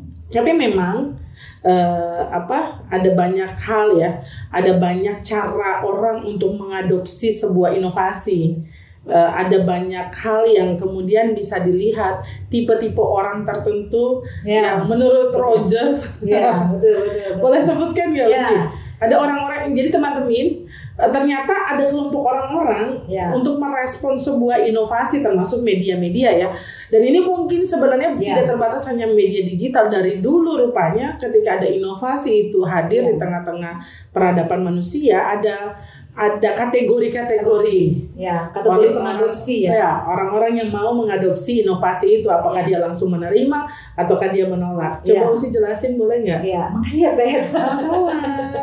Tapi 0.40 0.54
memang 0.54 1.18
eh, 1.66 2.22
apa 2.30 2.86
ada 2.86 3.10
banyak 3.10 3.50
hal 3.66 3.98
ya. 3.98 4.22
Ada 4.54 4.78
banyak 4.78 5.26
cara 5.26 5.82
orang 5.82 6.22
untuk 6.22 6.54
mengadopsi 6.54 7.34
sebuah 7.34 7.74
inovasi 7.74 8.62
Eh, 9.04 9.30
ada 9.37 9.68
banyak 9.68 10.08
hal 10.16 10.49
yang 10.49 10.80
kemudian 10.80 11.37
bisa 11.37 11.61
dilihat 11.61 12.25
tipe-tipe 12.49 13.04
orang 13.04 13.44
tertentu 13.44 14.25
ya 14.40 14.80
yang 14.80 14.88
menurut 14.88 15.28
Rogers 15.28 16.25
ya 16.25 16.56
betul 16.73 17.04
betul, 17.04 17.37
betul. 17.37 17.37
boleh 17.37 17.61
sebutkan 17.61 18.16
nggak 18.16 18.28
ya 18.32 18.40
sih 18.49 18.61
ada 19.04 19.20
orang-orang 19.20 19.76
jadi 19.76 19.92
teman-teman 19.92 20.64
eh, 20.96 21.11
ternyata 21.12 21.52
ada 21.76 21.84
kelompok 21.84 22.25
orang-orang 22.25 23.04
ya 23.04 23.28
untuk 23.37 23.61
merespon 23.61 24.16
sebuah 24.16 24.64
inovasi 24.64 25.20
termasuk 25.20 25.61
media-media 25.61 26.30
ya. 26.40 26.49
Dan 26.88 27.04
ini 27.04 27.20
mungkin 27.20 27.61
sebenarnya 27.61 28.16
Ya. 28.16 28.40
tidak 28.40 28.56
terbatas 28.56 28.88
hanya 28.88 29.04
media 29.04 29.44
digital 29.44 29.92
dari 29.92 30.25
dulu 30.25 30.56
rupanya 30.56 31.20
ketika 31.20 31.61
ada 31.61 31.68
inovasi 31.68 32.49
itu 32.49 32.64
hadir 32.64 33.04
Ya. 33.04 33.12
di 33.12 33.14
tengah-tengah 33.20 33.75
peradaban 34.14 34.64
manusia 34.64 35.20
ada 35.37 35.76
ada 36.14 36.50
kategori-kategori 36.54 37.80
ya 38.14 38.47
kategori 38.49 38.87
Orang- 38.88 38.97
pengadopsi 38.97 39.66
ya 39.66 39.71
ya 39.75 39.92
orang-orang 40.04 40.54
yang 40.54 40.71
mau 40.71 40.94
mengadopsi 40.94 41.61
inovasi 41.61 42.23
itu 42.23 42.28
apakah 42.28 42.62
Ya. 42.62 42.66
dia 42.71 42.78
langsung 42.80 43.11
menerima 43.11 43.66
ataukah 43.94 44.30
dia 44.30 44.47
menolak. 44.47 45.02
Coba 45.02 45.11
Ya. 45.12 45.26
Usi 45.26 45.50
jelasin 45.50 45.99
boleh 45.99 46.23
nggak? 46.23 46.40
ya 46.40 46.71
makasih 46.71 47.00
ya 47.00 47.11
Pet 47.12 47.42
Masalah. 47.50 48.14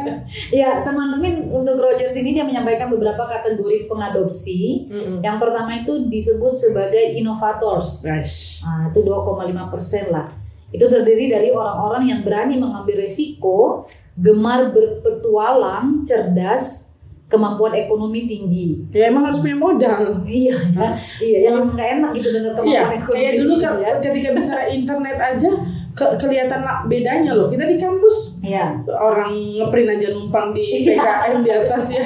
ya 0.64 0.70
teman-teman 0.82 1.52
untuk 1.52 1.76
Rogers 1.78 2.16
ini 2.16 2.32
dia 2.32 2.44
menyampaikan 2.44 2.88
beberapa 2.88 3.24
kategori 3.24 3.86
pengadopsi 3.86 4.88
Mm-mm. 4.88 5.20
yang 5.20 5.36
pertama 5.36 5.76
itu 5.76 6.08
disebut 6.08 6.56
sebagai 6.56 7.14
innovators 7.14 8.00
Guys. 8.02 8.64
Nah, 8.64 8.88
itu 8.88 9.04
2,5 9.04 9.28
persen 9.68 10.08
lah. 10.08 10.32
Itu 10.72 10.88
terdiri 10.88 11.28
dari 11.28 11.52
orang-orang 11.52 12.08
yang 12.08 12.20
berani 12.22 12.56
mengambil 12.56 13.04
resiko, 13.04 13.84
gemar 14.16 14.72
berpetualang, 14.72 16.08
cerdas, 16.08 16.91
kemampuan 17.32 17.74
ekonomi 17.74 18.28
tinggi. 18.28 18.84
Ya 18.92 19.08
emang 19.08 19.32
harus 19.32 19.40
punya 19.40 19.56
modal. 19.56 20.22
Iya, 20.28 20.56
ya. 20.76 20.90
iya, 21.24 21.38
yang 21.50 21.54
langsung 21.58 21.80
gak 21.80 21.92
enak 22.04 22.12
gitu 22.20 22.30
dengan 22.36 22.52
kemampuan 22.60 22.76
Iya, 22.76 22.84
ekonomi 23.00 23.16
kayak 23.16 23.34
dulu 23.40 23.54
kan 23.58 23.74
ya. 23.80 23.92
ketika 24.04 24.30
bicara 24.36 24.64
internet 24.68 25.18
aja 25.18 25.52
ke- 25.92 26.16
kelihatan 26.18 26.60
bedanya 26.86 27.32
loh. 27.32 27.48
Kita 27.48 27.64
di 27.64 27.76
kampus 27.76 28.40
Iya. 28.42 28.74
orang 28.90 29.30
ngeprint 29.32 29.90
aja 29.92 30.08
numpang 30.10 30.50
di 30.50 30.64
Iya. 30.82 30.98
PKM 30.98 31.36
di 31.40 31.52
atas 31.52 31.86
ya, 31.90 32.06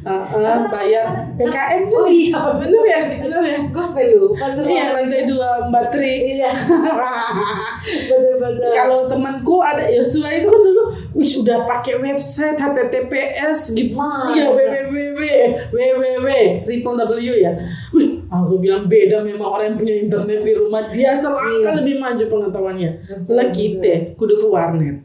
Uh, 0.00 0.10
uh, 0.10 0.58
bayar 0.66 1.06
PKM 1.34 1.82
Oh 1.86 1.90
tuh 1.90 2.04
iya, 2.06 2.40
bener 2.54 2.82
ya, 2.84 3.00
bener 3.16 3.42
ya. 3.42 3.58
gue 3.62 3.82
sampai 3.82 4.04
lupa 4.12 4.46
tuh. 4.50 4.64
Iya, 4.64 4.84
lantai 4.92 5.22
dua 5.24 5.48
Mbak 5.66 5.84
Tri. 5.88 6.12
Iya, 6.36 6.50
betul-betul. 8.08 8.70
Kalau 8.72 8.98
temanku 9.06 9.56
ada 9.60 9.86
Yosua 9.86 10.30
itu 10.32 10.46
kan 10.46 10.60
dulu, 10.60 10.82
wih 11.12 11.28
sudah 11.28 11.64
pakai 11.64 11.98
website 11.98 12.56
HTTPS 12.56 13.72
gitu. 13.72 13.96
Iya 14.32 14.50
www 14.50 15.22
www 15.70 16.28
triple 16.62 16.94
W 16.98 17.32
ya. 17.36 17.52
Wih, 17.92 18.09
aku 18.30 18.54
bilang 18.56 18.86
beda 18.86 19.20
memang 19.20 19.42
orang 19.44 19.66
yang 19.68 19.78
punya 19.78 19.94
internet 19.98 20.40
di 20.40 20.52
rumah 20.54 20.86
dia 20.86 21.10
selangkah 21.12 21.66
Iya. 21.68 21.78
lebih 21.78 21.94
maju 21.98 22.24
pengetahuannya. 22.24 22.90
Lah 23.26 23.46
kita 23.50 24.14
kudu 24.14 24.34
ke 24.34 24.46
warnet. 24.46 24.96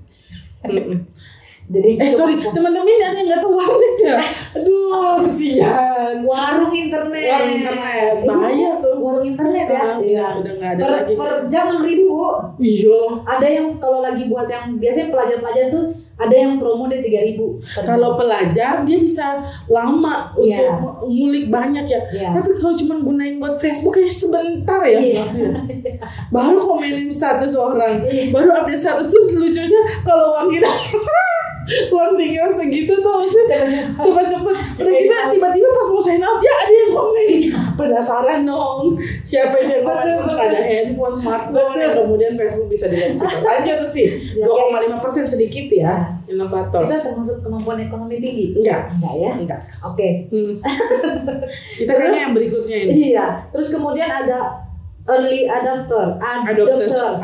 Jadi 1.65 1.97
eh 1.97 2.13
sorry 2.13 2.37
teman-teman 2.37 2.85
ini 2.85 3.01
ada 3.01 3.17
yang 3.17 3.27
nggak 3.27 3.41
tahu 3.41 3.57
warnet 3.57 3.95
ya? 3.97 4.17
Aduh 4.55 5.17
kesian. 5.19 6.21
warung 6.21 6.69
internet. 6.69 7.25
Warung 7.25 7.51
internet 7.51 8.15
bahaya 8.21 8.71
tuh. 8.77 8.94
Warung 9.05 9.21
internet 9.23 9.67
ya. 9.69 9.85
Iya. 10.01 10.25
Udah 10.41 10.53
nggak 10.57 10.71
ada 10.73 10.81
Per, 10.81 10.91
lagi. 10.91 11.13
per 11.13 11.31
jam 11.45 11.63
enam 11.69 11.81
ribu. 11.85 12.05
Bu. 12.09 12.25
Iya. 12.57 13.21
Ada 13.21 13.47
yang 13.47 13.67
kalau 13.77 14.01
lagi 14.01 14.25
buat 14.25 14.49
yang 14.49 14.81
biasanya 14.81 15.13
pelajar-pelajar 15.13 15.65
tuh 15.69 15.85
ada 16.15 16.31
yang 16.31 16.55
promo 16.55 16.87
3000 16.87 17.03
per 17.03 17.83
jam. 17.83 17.85
Kalau 17.85 18.15
pelajar 18.15 18.73
dia 18.81 18.97
bisa 18.97 19.25
lama 19.67 20.31
untuk 20.33 20.47
Iya. 20.47 20.73
ngulik 21.03 21.45
banyak 21.49 21.85
ya. 21.85 22.01
Iya. 22.09 22.29
Tapi 22.33 22.49
kalau 22.55 22.73
cuma 22.73 22.95
gunain 22.97 23.35
buat 23.35 23.59
Facebook 23.59 23.93
kayak 23.93 24.09
sebentar 24.09 24.79
ya. 24.81 24.97
Iya. 24.97 25.23
Baru 26.31 26.57
komenin 26.57 27.11
status 27.11 27.53
orang, 27.53 28.01
Iya. 28.07 28.31
baru 28.31 28.49
update 28.55 28.79
status 28.79 29.05
terus 29.05 29.27
lucunya 29.35 29.81
kalau 30.01 30.33
uang 30.33 30.49
kita 30.49 30.71
warningnya 31.89 32.45
segitu 32.49 32.93
tuh 33.01 33.25
sih 33.25 33.43
cepet-cepet 33.97 34.55
udah 34.75 34.93
kita 34.93 35.17
tiba-tiba 35.33 35.67
pas 35.71 35.87
mau 35.89 36.01
sign 36.03 36.21
out 36.21 36.39
ya 36.41 36.53
ada 36.53 36.73
yang 36.73 36.91
komen. 36.93 37.27
Penasaran 37.75 38.39
dong 38.47 38.99
siapa 39.21 39.55
yang 39.61 39.83
komen 39.83 40.05
terus 40.25 40.37
ada 40.37 40.59
handphone 40.61 41.15
smartphone 41.15 41.77
yang 41.77 41.93
kemudian 41.95 42.33
Facebook 42.37 42.69
bisa 42.69 42.85
dilihat 42.89 43.13
di 43.13 43.17
situ. 43.19 43.37
Lanjut 43.47 43.77
tuh 43.85 43.91
sih. 43.91 44.07
Ya, 44.35 44.45
2,5 44.47 45.03
persen 45.03 45.23
sedikit 45.25 45.67
ya 45.71 45.93
inovator. 46.25 46.89
Kita 46.89 46.97
termasuk 47.11 47.45
kemampuan 47.45 47.77
ekonomi 47.81 48.17
tinggi? 48.17 48.57
enggak. 48.57 48.89
Enggak 48.97 49.13
ya? 49.17 49.31
enggak. 49.37 49.61
Oke. 49.85 50.09
Hmm. 50.33 50.53
kita 51.81 51.91
kayaknya 51.93 52.21
yang 52.29 52.33
berikutnya 52.33 52.77
ini. 52.87 52.91
Iya. 53.13 53.25
Terus 53.53 53.67
kemudian 53.69 54.09
ada 54.09 54.64
early 55.05 55.45
adopter, 55.45 56.17
adopters 56.17 56.93
adopters, 56.93 57.21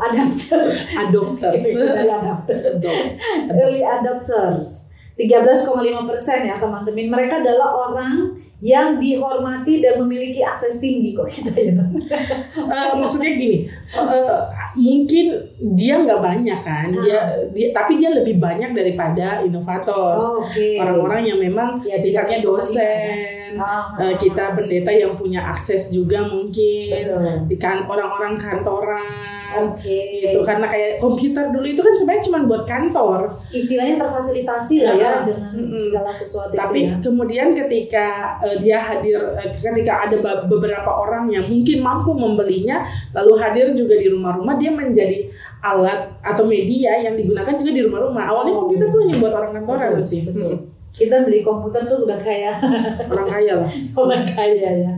adopter 0.00 0.62
adopter, 0.96 1.60
adopters 2.00 3.14
early 3.52 3.82
adopters. 3.84 4.88
13,5 5.12 6.08
persen 6.08 6.48
ya 6.48 6.56
teman-teman. 6.56 7.12
Mereka 7.12 7.44
adalah 7.44 7.92
orang 7.92 8.42
yang 8.62 9.02
dihormati 9.02 9.82
dan 9.82 9.98
memiliki 9.98 10.38
akses 10.38 10.78
tinggi 10.78 11.18
kok 11.18 11.26
kita 11.26 11.50
ya. 11.50 11.74
Eh, 11.74 12.90
maksudnya 12.94 13.34
gini, 13.34 13.66
eh, 13.90 14.40
mungkin 14.78 15.26
dia 15.74 15.98
nggak 15.98 16.22
banyak 16.22 16.60
kan, 16.62 16.94
dia, 16.94 17.42
dia 17.50 17.74
tapi 17.74 17.98
dia 17.98 18.14
lebih 18.14 18.38
banyak 18.38 18.70
daripada 18.70 19.42
inovator. 19.42 20.14
Oh, 20.22 20.46
Oke. 20.46 20.78
Orang-orang 20.78 21.26
yang 21.26 21.38
memang 21.42 21.82
Ya, 21.82 21.98
misalnya 21.98 22.38
13,5 22.38 22.46
dosen, 22.46 23.41
Ah, 23.56 23.92
eh, 23.98 24.14
kita 24.16 24.52
pendeta 24.52 24.88
yang 24.88 25.12
punya 25.12 25.42
akses 25.42 25.88
juga 25.88 26.22
mungkin, 26.22 26.92
Betul. 26.92 27.48
di 27.48 27.56
kan 27.56 27.84
orang-orang 27.84 28.36
kantoran. 28.36 29.40
Oke. 29.52 30.24
Gitu 30.24 30.40
karena 30.42 30.64
kayak 30.64 30.96
komputer 30.96 31.52
dulu 31.52 31.66
itu 31.66 31.76
kan 31.78 31.92
sebenarnya 31.92 32.24
cuma 32.24 32.38
buat 32.48 32.64
kantor, 32.64 33.36
Istilahnya 33.52 34.00
terfasilitasi 34.00 34.76
lah 34.80 34.94
ya 34.96 35.10
Ah, 35.12 35.20
dengan 35.28 35.52
mm-mm. 35.52 35.76
segala 35.76 36.08
sesuatu 36.08 36.56
tapi 36.56 36.88
itu 36.88 36.96
ya. 36.96 36.96
kemudian 37.04 37.48
ketika 37.52 38.06
eh, 38.40 38.56
dia 38.64 38.80
hadir, 38.80 39.20
eh, 39.36 39.52
ketika 39.52 40.08
ada 40.08 40.16
beberapa 40.48 40.88
orang 40.88 41.28
yang 41.28 41.44
mungkin 41.44 41.84
mampu 41.84 42.16
membelinya, 42.16 42.80
lalu 43.12 43.36
hadir 43.36 43.76
juga 43.76 43.92
di 43.92 44.08
rumah-rumah, 44.08 44.56
dia 44.56 44.72
menjadi 44.72 45.28
alat 45.60 46.16
atau 46.24 46.48
media 46.48 46.96
yang 46.98 47.12
digunakan 47.12 47.52
juga 47.52 47.70
di 47.70 47.82
rumah-rumah. 47.84 48.24
Awalnya 48.24 48.52
Oh. 48.56 48.58
komputer 48.64 48.88
tuh 48.88 49.00
hanya 49.04 49.16
buat 49.20 49.32
orang 49.32 49.52
kantoran 49.52 49.90
Betul, 49.92 50.02
sih, 50.02 50.20
betul. 50.24 50.54
Kita 50.92 51.24
beli 51.24 51.40
komputer 51.40 51.88
tuh 51.88 52.04
udah 52.04 52.20
kayak 52.20 52.60
orang 53.08 53.28
kaya 53.28 53.52
lah. 53.64 53.70
orang 54.04 54.24
kaya 54.28 54.70
ya. 54.84 54.92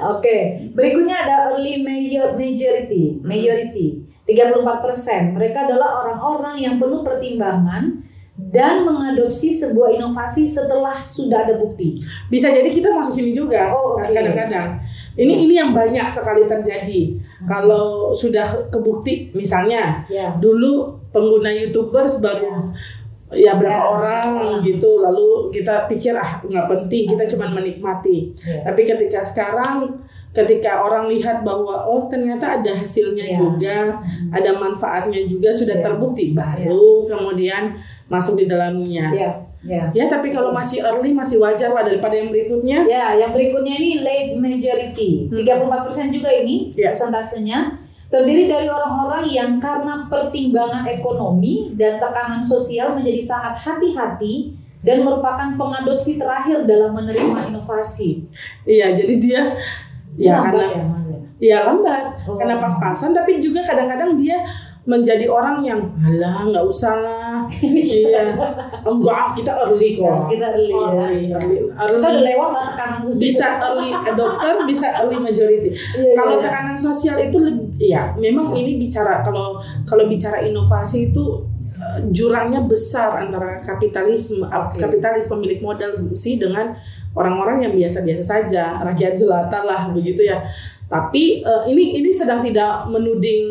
Oke, 0.00 0.52
berikutnya 0.72 1.20
ada 1.24 1.52
early 1.52 1.84
major 1.84 2.32
majority, 2.32 3.20
majority 3.20 4.00
34%. 4.24 5.36
Mereka 5.36 5.68
adalah 5.68 6.04
orang-orang 6.04 6.56
yang 6.56 6.74
penuh 6.80 7.04
pertimbangan 7.04 8.00
dan 8.34 8.82
mengadopsi 8.82 9.54
sebuah 9.54 9.94
inovasi 9.94 10.48
setelah 10.48 10.96
sudah 10.96 11.46
ada 11.46 11.54
bukti. 11.54 11.94
Bisa 12.26 12.50
jadi 12.50 12.66
kita 12.66 12.90
masuk 12.90 13.20
sini 13.20 13.30
juga 13.30 13.70
Oh, 13.70 13.94
kadang-kadang. 13.94 14.80
Ini 15.14 15.46
ini 15.46 15.54
yang 15.54 15.70
banyak 15.70 16.08
sekali 16.10 16.42
terjadi. 16.48 17.14
Kalau 17.46 18.10
sudah 18.10 18.66
kebukti, 18.72 19.30
misalnya 19.30 20.02
Ya. 20.10 20.34
dulu 20.34 20.98
pengguna 21.14 21.52
youtubers 21.54 22.18
baru 22.18 22.74
ya 23.34 23.52
berapa 23.54 23.74
Ya. 23.76 23.90
orang 23.90 24.26
Ah. 24.38 24.58
gitu 24.60 24.98
lalu 24.98 25.50
kita 25.50 25.84
pikir 25.84 26.14
ah 26.14 26.38
nggak 26.40 26.66
penting 26.66 27.04
kita 27.10 27.24
cuma 27.28 27.50
menikmati 27.50 28.30
Ya. 28.40 28.62
tapi 28.64 28.82
ketika 28.82 29.20
sekarang 29.20 29.90
ketika 30.30 30.82
orang 30.82 31.06
lihat 31.06 31.42
bahwa 31.42 31.84
oh 31.84 32.06
ternyata 32.06 32.58
ada 32.58 32.72
hasilnya 32.72 33.22
Ya. 33.24 33.38
juga 33.38 33.76
ada 34.30 34.50
manfaatnya 34.52 35.22
juga 35.24 35.50
sudah 35.50 35.78
Ya. 35.78 35.82
terbukti 35.82 36.32
baru 36.32 37.06
kemudian 37.06 37.74
masuk 38.06 38.34
di 38.36 38.46
dalamnya 38.46 39.14
Ya, 39.14 39.30
ya. 39.62 39.84
ya 39.94 40.04
tapi 40.06 40.28
kalau 40.28 40.50
masih 40.50 40.82
early 40.82 41.10
masih 41.10 41.38
wajar 41.38 41.70
lah 41.70 41.82
daripada 41.82 42.14
yang 42.14 42.28
berikutnya 42.28 42.82
Ya, 42.82 43.14
yang 43.14 43.30
berikutnya 43.30 43.74
ini 43.74 44.02
late 44.02 44.34
majority. 44.34 45.30
34% 45.30 46.10
juga 46.10 46.30
ini 46.30 46.74
Ya. 46.74 46.90
persentasenya. 46.90 47.83
Terdiri 48.14 48.46
dari 48.46 48.68
orang-orang 48.68 49.26
yang 49.26 49.58
karena 49.58 50.06
pertimbangan 50.06 50.86
ekonomi 50.86 51.74
dan 51.74 51.98
tekanan 51.98 52.38
sosial 52.40 52.94
menjadi 52.94 53.18
sangat 53.18 53.58
hati-hati 53.58 54.54
dan 54.80 55.02
merupakan 55.02 55.50
pengadopsi 55.50 56.14
terakhir 56.14 56.62
dalam 56.62 56.92
menerima 56.92 57.48
inovasi. 57.48 58.22
iya 58.64 58.92
jadi 58.92 59.14
dia 59.16 59.42
ya 60.14 60.38
Lambat 60.38 60.46
karena 60.46 60.64
ya, 60.70 60.82
Mas, 60.84 61.02
ya? 61.02 61.18
ya 61.40 61.58
lambat 61.66 62.04
Oh. 62.22 62.36
karena 62.36 62.56
pas-pasan 62.56 63.10
tapi 63.10 63.36
juga 63.38 63.60
kadang-kadang 63.60 64.14
dia 64.14 64.44
menjadi 64.84 65.24
orang 65.26 65.60
yang 65.60 65.80
alah 65.98 66.44
nggak 66.44 66.60
usah 66.62 66.94
lah 66.98 67.48
iya 67.64 68.36
enggak 68.80 69.32
kita 69.34 69.52
early 69.58 69.96
Ya, 69.96 70.12
kok 70.12 70.28
kita 70.28 70.46
early 70.52 70.68
ya. 70.68 70.84
early 70.84 71.24
early, 71.30 71.58
Kita 71.64 71.84
udah 71.90 72.12
early. 72.12 72.24
lewat 72.26 72.50
tekanan 72.70 73.00
sosial. 73.00 73.18
bisa 73.18 73.46
early 73.62 73.90
adopter 73.90 74.54
bisa 74.64 74.86
early 74.94 75.18
majority 75.18 75.68
Iya, 75.94 76.12
kalau 76.14 76.36
iya. 76.36 76.42
tekanan 76.44 76.76
sosial 76.76 77.16
itu 77.18 77.36
lebih 77.38 77.63
ya 77.76 78.14
memang 78.14 78.54
ini 78.54 78.76
bicara 78.76 79.22
kalau 79.22 79.58
kalau 79.82 80.06
bicara 80.06 80.40
inovasi 80.40 81.10
itu 81.10 81.42
eh, 81.74 82.00
jurangnya 82.08 82.62
besar 82.62 83.18
antara 83.18 83.58
kapitalisme 83.58 84.46
Oke. 84.46 84.78
kapitalis 84.78 85.26
pemilik 85.26 85.58
modal 85.58 85.90
sih 86.14 86.38
dengan 86.38 86.76
orang-orang 87.14 87.62
yang 87.62 87.72
biasa-biasa 87.74 88.22
saja 88.22 88.78
rakyat 88.80 89.14
jelata 89.14 89.62
lah 89.62 89.90
begitu 89.90 90.22
ya 90.22 90.42
tapi 90.86 91.42
eh, 91.42 91.62
ini 91.66 91.98
ini 91.98 92.10
sedang 92.10 92.40
tidak 92.40 92.86
menuding 92.86 93.46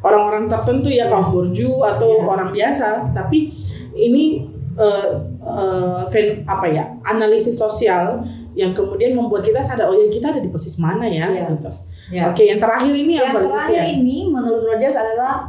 orang-orang 0.00 0.48
tertentu 0.48 0.88
ya 0.88 1.06
kaum 1.06 1.30
burju 1.30 1.82
atau 1.82 2.08
Ya. 2.18 2.24
orang 2.26 2.50
biasa 2.50 3.12
tapi 3.12 3.52
ini 3.92 4.48
eh, 4.74 5.08
eh, 5.44 6.02
fen- 6.08 6.40
apa 6.48 6.66
ya 6.66 6.88
analisis 7.04 7.54
sosial 7.54 8.24
yang 8.52 8.72
kemudian 8.72 9.12
membuat 9.12 9.40
kita 9.42 9.60
sadar 9.60 9.88
oh 9.88 9.96
ya 9.96 10.08
kita 10.08 10.28
ada 10.28 10.40
di 10.40 10.48
posisi 10.48 10.76
mana 10.76 11.04
ya 11.04 11.28
Iya. 11.28 11.52
gitu. 11.56 11.68
Ya. 12.12 12.28
Oke, 12.28 12.44
yang 12.44 12.60
terakhir 12.60 12.92
ini 12.92 13.16
Yang 13.16 13.24
apa 13.26 13.38
terakhir 13.40 13.72
Lucia? 13.72 13.84
ini 13.90 14.16
menurut 14.28 14.62
Rogers 14.62 14.94
adalah 14.94 15.48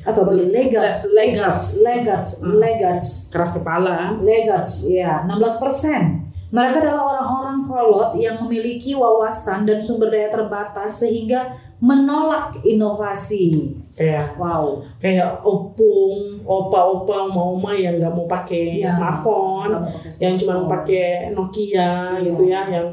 apa 0.00 0.20
bagi 0.22 0.46
laggards, 0.48 0.98
Le- 1.04 1.14
laggards. 1.18 1.62
laggards, 1.80 2.30
Hmm. 2.38 2.56
laggards. 2.56 3.08
Keras 3.28 3.50
kepala. 3.52 4.14
Laggards, 4.16 4.86
ya, 4.86 5.26
16%. 5.26 6.30
Mereka 6.48 6.78
adalah 6.80 7.04
orang-orang 7.10 7.58
kolot 7.62 8.10
yang 8.16 8.38
memiliki 8.40 8.90
wawasan 8.92 9.62
dan 9.62 9.78
sumber 9.78 10.08
daya 10.08 10.26
terbatas 10.28 10.98
sehingga 10.98 11.54
menolak 11.78 12.58
inovasi. 12.60 13.70
Kayak 13.92 14.34
Wow. 14.34 14.82
kayak 14.96 15.42
opung, 15.42 16.42
opa-opa, 16.42 17.26
oma-oma 17.26 17.70
yang 17.72 17.96
nggak 17.96 18.10
mau 18.10 18.26
pakai 18.26 18.82
Iya. 18.82 18.88
smartphone, 18.88 19.72
mau 19.74 19.90
pakai 19.90 20.10
yang 20.18 20.34
cuma 20.36 20.52
mau 20.52 20.66
smartphone. 20.66 20.72
pakai 20.76 21.06
Nokia 21.30 21.90
Iya. 22.12 22.24
gitu 22.24 22.42
ya, 22.44 22.60
yang 22.68 22.86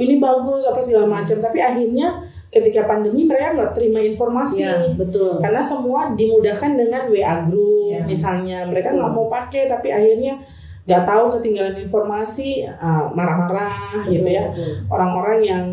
ini 0.00 0.16
bagus 0.16 0.64
apa 0.64 0.80
segala 0.80 1.06
macam. 1.06 1.36
Tapi 1.38 1.58
akhirnya 1.60 2.24
ketika 2.50 2.88
pandemi 2.88 3.28
mereka 3.28 3.54
nggak 3.54 3.72
terima 3.76 4.00
informasi. 4.00 4.64
Ya, 4.64 4.90
betul. 4.96 5.38
Karena 5.38 5.60
semua 5.62 6.16
dimudahkan 6.16 6.74
dengan 6.74 7.06
WA 7.12 7.46
group 7.46 7.70
Iya. 7.90 8.06
misalnya. 8.06 8.58
Mereka 8.70 8.94
nggak 8.96 9.12
mau 9.12 9.26
pakai 9.28 9.66
tapi 9.68 9.90
akhirnya 9.90 10.38
nggak 10.86 11.02
tahu 11.06 11.24
ketinggalan 11.38 11.76
informasi, 11.78 12.66
ah, 12.66 13.10
marah-marah 13.12 14.06
gitu 14.08 14.26
ya. 14.26 14.50
Orang-orang 14.90 15.38
yang 15.44 15.64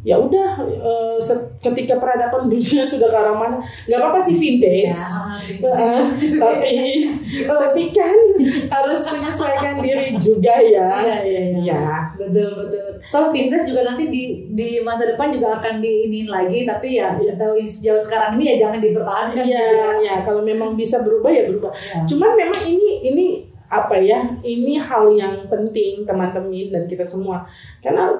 ya 0.00 0.16
udah 0.16 0.56
se- 1.20 1.60
ketika 1.60 2.00
peradaban 2.00 2.48
dunia 2.48 2.88
sudah 2.88 3.04
ke 3.04 3.14
arah 3.14 3.36
mana 3.36 3.60
nggak 3.84 3.98
apa-apa 3.98 4.16
sih 4.18 4.34
vintage. 4.34 4.96
Ya, 4.96 5.28
Eh, 5.50 6.02
tapi 6.38 6.76
tapi 7.50 7.82
kan 7.90 8.14
harus 8.70 9.02
menyesuaikan 9.10 9.78
diri 9.78 10.14
juga 10.16 10.56
ya. 10.56 10.88
Iya, 11.00 11.16
iya, 11.20 11.42
iya. 11.52 11.58
ya. 11.60 11.88
Betul 12.14 12.48
betul. 12.56 12.86
Toh 13.04 13.28
vintage 13.28 13.66
juga 13.66 13.84
nanti 13.84 14.08
di 14.08 14.22
di 14.48 14.80
masa 14.80 15.04
depan 15.04 15.28
juga 15.30 15.58
akan 15.58 15.78
diinin 15.78 16.26
lagi, 16.26 16.62
tapi 16.62 16.96
ya 16.96 17.12
setahu 17.12 17.60
sejauh 17.60 17.98
sekarang 17.98 18.38
ini 18.38 18.54
ya 18.54 18.68
jangan 18.68 18.78
dipertahankan. 18.78 19.42
ya 19.42 19.58
gitu 19.60 20.00
ya 20.00 20.14
kalau 20.22 20.40
memang 20.40 20.72
bisa 20.74 21.02
berubah 21.02 21.28
ya 21.28 21.44
berubah. 21.44 21.72
Ya. 21.74 22.00
cuman 22.06 22.30
memang 22.32 22.60
ini 22.64 22.88
ini 23.04 23.26
apa 23.66 23.94
ya? 23.96 24.32
Ini 24.38 24.78
hal 24.78 25.12
yang 25.12 25.46
penting 25.46 26.02
teman-teman 26.02 26.70
dan 26.70 26.84
kita 26.86 27.02
semua. 27.02 27.44
Karena 27.78 28.10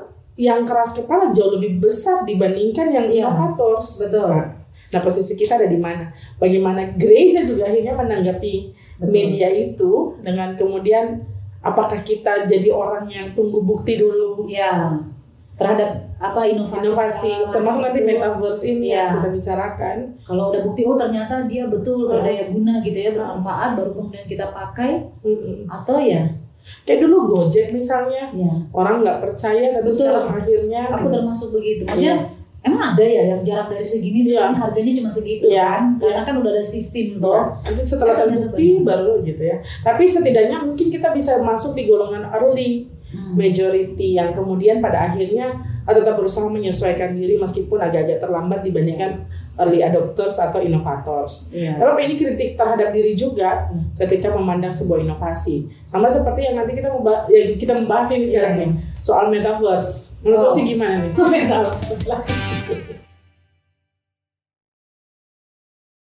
yang 0.40 0.64
keras 0.64 0.96
kepala 0.96 1.28
jauh 1.28 1.52
lebih 1.52 1.76
besar 1.78 2.24
dibandingkan 2.24 2.88
yang 2.88 3.04
Iya. 3.04 3.28
inovators 3.28 4.08
Betul. 4.08 4.32
Nah, 4.32 4.48
nah 4.90 5.00
posisi 5.00 5.36
kita 5.36 5.54
ada 5.54 5.68
di 5.68 5.76
mana 5.76 6.08
bagaimana 6.36 6.96
gereja 6.96 7.44
juga 7.44 7.68
akhirnya 7.68 7.92
menanggapi 7.92 8.54
Betul. 8.96 9.12
media 9.12 9.48
itu 9.48 10.16
dengan 10.18 10.56
kemudian 10.56 11.20
apakah 11.60 12.00
kita 12.00 12.48
jadi 12.48 12.72
orang 12.72 13.04
yang 13.06 13.28
tunggu 13.30 13.60
bukti 13.60 14.00
dulu 14.00 14.48
Ya, 14.48 14.96
terhadap 15.54 16.08
apa 16.16 16.40
inovasi, 16.42 16.80
inovasi 16.80 17.32
termasuk 17.48 17.80
nanti 17.82 18.00
metaverse 18.00 18.64
ini 18.66 18.92
Iya. 18.92 18.96
yang 18.96 19.10
kita 19.14 19.28
bicarakan 19.30 19.96
Kalau 20.20 20.48
udah 20.48 20.60
bukti 20.62 20.82
oh 20.84 20.96
ternyata 20.96 21.44
dia 21.44 21.68
betul 21.68 22.08
Hmm. 22.08 22.16
berdaya 22.16 22.48
guna 22.48 22.80
gitu 22.80 22.96
ya 22.98 23.10
bermanfaat 23.12 23.76
baru 23.76 23.92
kemudian 23.92 24.24
kita 24.24 24.48
pakai 24.48 25.04
Mm-mm. 25.20 25.68
atau 25.68 26.00
ya 26.00 26.24
kayak 26.82 27.00
dulu 27.02 27.16
Gojek 27.26 27.70
misalnya. 27.70 28.30
Ya 28.30 28.52
orang 28.70 29.02
nggak 29.02 29.18
percaya 29.20 29.74
tapi 29.74 29.88
Betul. 29.88 29.98
sekarang 30.06 30.26
akhirnya 30.32 30.80
aku 30.88 31.06
termasuk 31.08 31.48
begitu 31.54 31.82
maksudnya 31.84 32.16
emang 32.60 32.92
ada 32.92 33.00
ya 33.00 33.22
yang 33.32 33.40
jarak 33.40 33.72
dari 33.72 33.86
segini 33.86 34.20
Iya. 34.20 34.52
misalnya 34.52 34.56
harganya 34.60 34.92
cuma 34.92 35.10
segitu 35.10 35.44
Iya, 35.48 35.64
kan? 35.64 35.82
Karena 35.96 36.22
kan 36.28 36.34
udah 36.38 36.50
ada 36.52 36.60
sistem 36.60 37.06
tuh. 37.16 37.32
Ya, 37.32 37.42
nanti 37.72 37.82
setelah 37.88 38.14
Ternyata 38.20 38.32
terbukti 38.52 38.64
baru 38.84 39.12
gitu 39.24 39.42
ya. 39.48 39.56
Tapi 39.80 40.04
setidaknya 40.04 40.56
mungkin 40.60 40.86
kita 40.88 41.08
bisa 41.10 41.40
masuk 41.40 41.72
di 41.72 41.88
golongan 41.88 42.28
early 42.30 42.84
Hmm. 43.10 43.34
majority 43.34 44.14
yang 44.14 44.30
kemudian 44.30 44.78
pada 44.78 45.10
akhirnya 45.10 45.50
tetap 45.92 46.14
berusaha 46.14 46.46
menyesuaikan 46.46 47.12
diri 47.12 47.36
meskipun 47.36 47.78
agak-agak 47.78 48.18
terlambat 48.18 48.60
dibandingkan 48.60 49.24
early 49.56 49.80
adopters 49.80 50.36
atau 50.36 50.58
innovators. 50.58 51.48
Iya. 51.50 51.76
Tapi 51.76 52.00
ini 52.04 52.14
kritik 52.14 52.56
terhadap 52.56 52.90
diri 52.90 53.12
juga 53.12 53.68
ketika 53.94 54.32
memandang 54.32 54.72
sebuah 54.72 55.00
inovasi. 55.00 55.68
Sama 55.84 56.06
seperti 56.06 56.48
yang 56.48 56.56
nanti 56.56 56.72
kita 56.72 56.88
membahas, 56.88 57.28
yang 57.28 57.56
kita 57.56 57.72
membahas 57.74 58.08
ini 58.10 58.24
sekarang 58.24 58.54
Iya. 58.56 58.62
nih 58.64 58.70
soal 58.98 59.26
metaverse. 59.28 60.20
Menurut 60.20 60.48
Oh. 60.48 60.54
sih 60.54 60.64
gimana 60.64 61.04
nih? 61.04 61.12
Metaverse 61.34 62.04
lagi. 62.06 62.34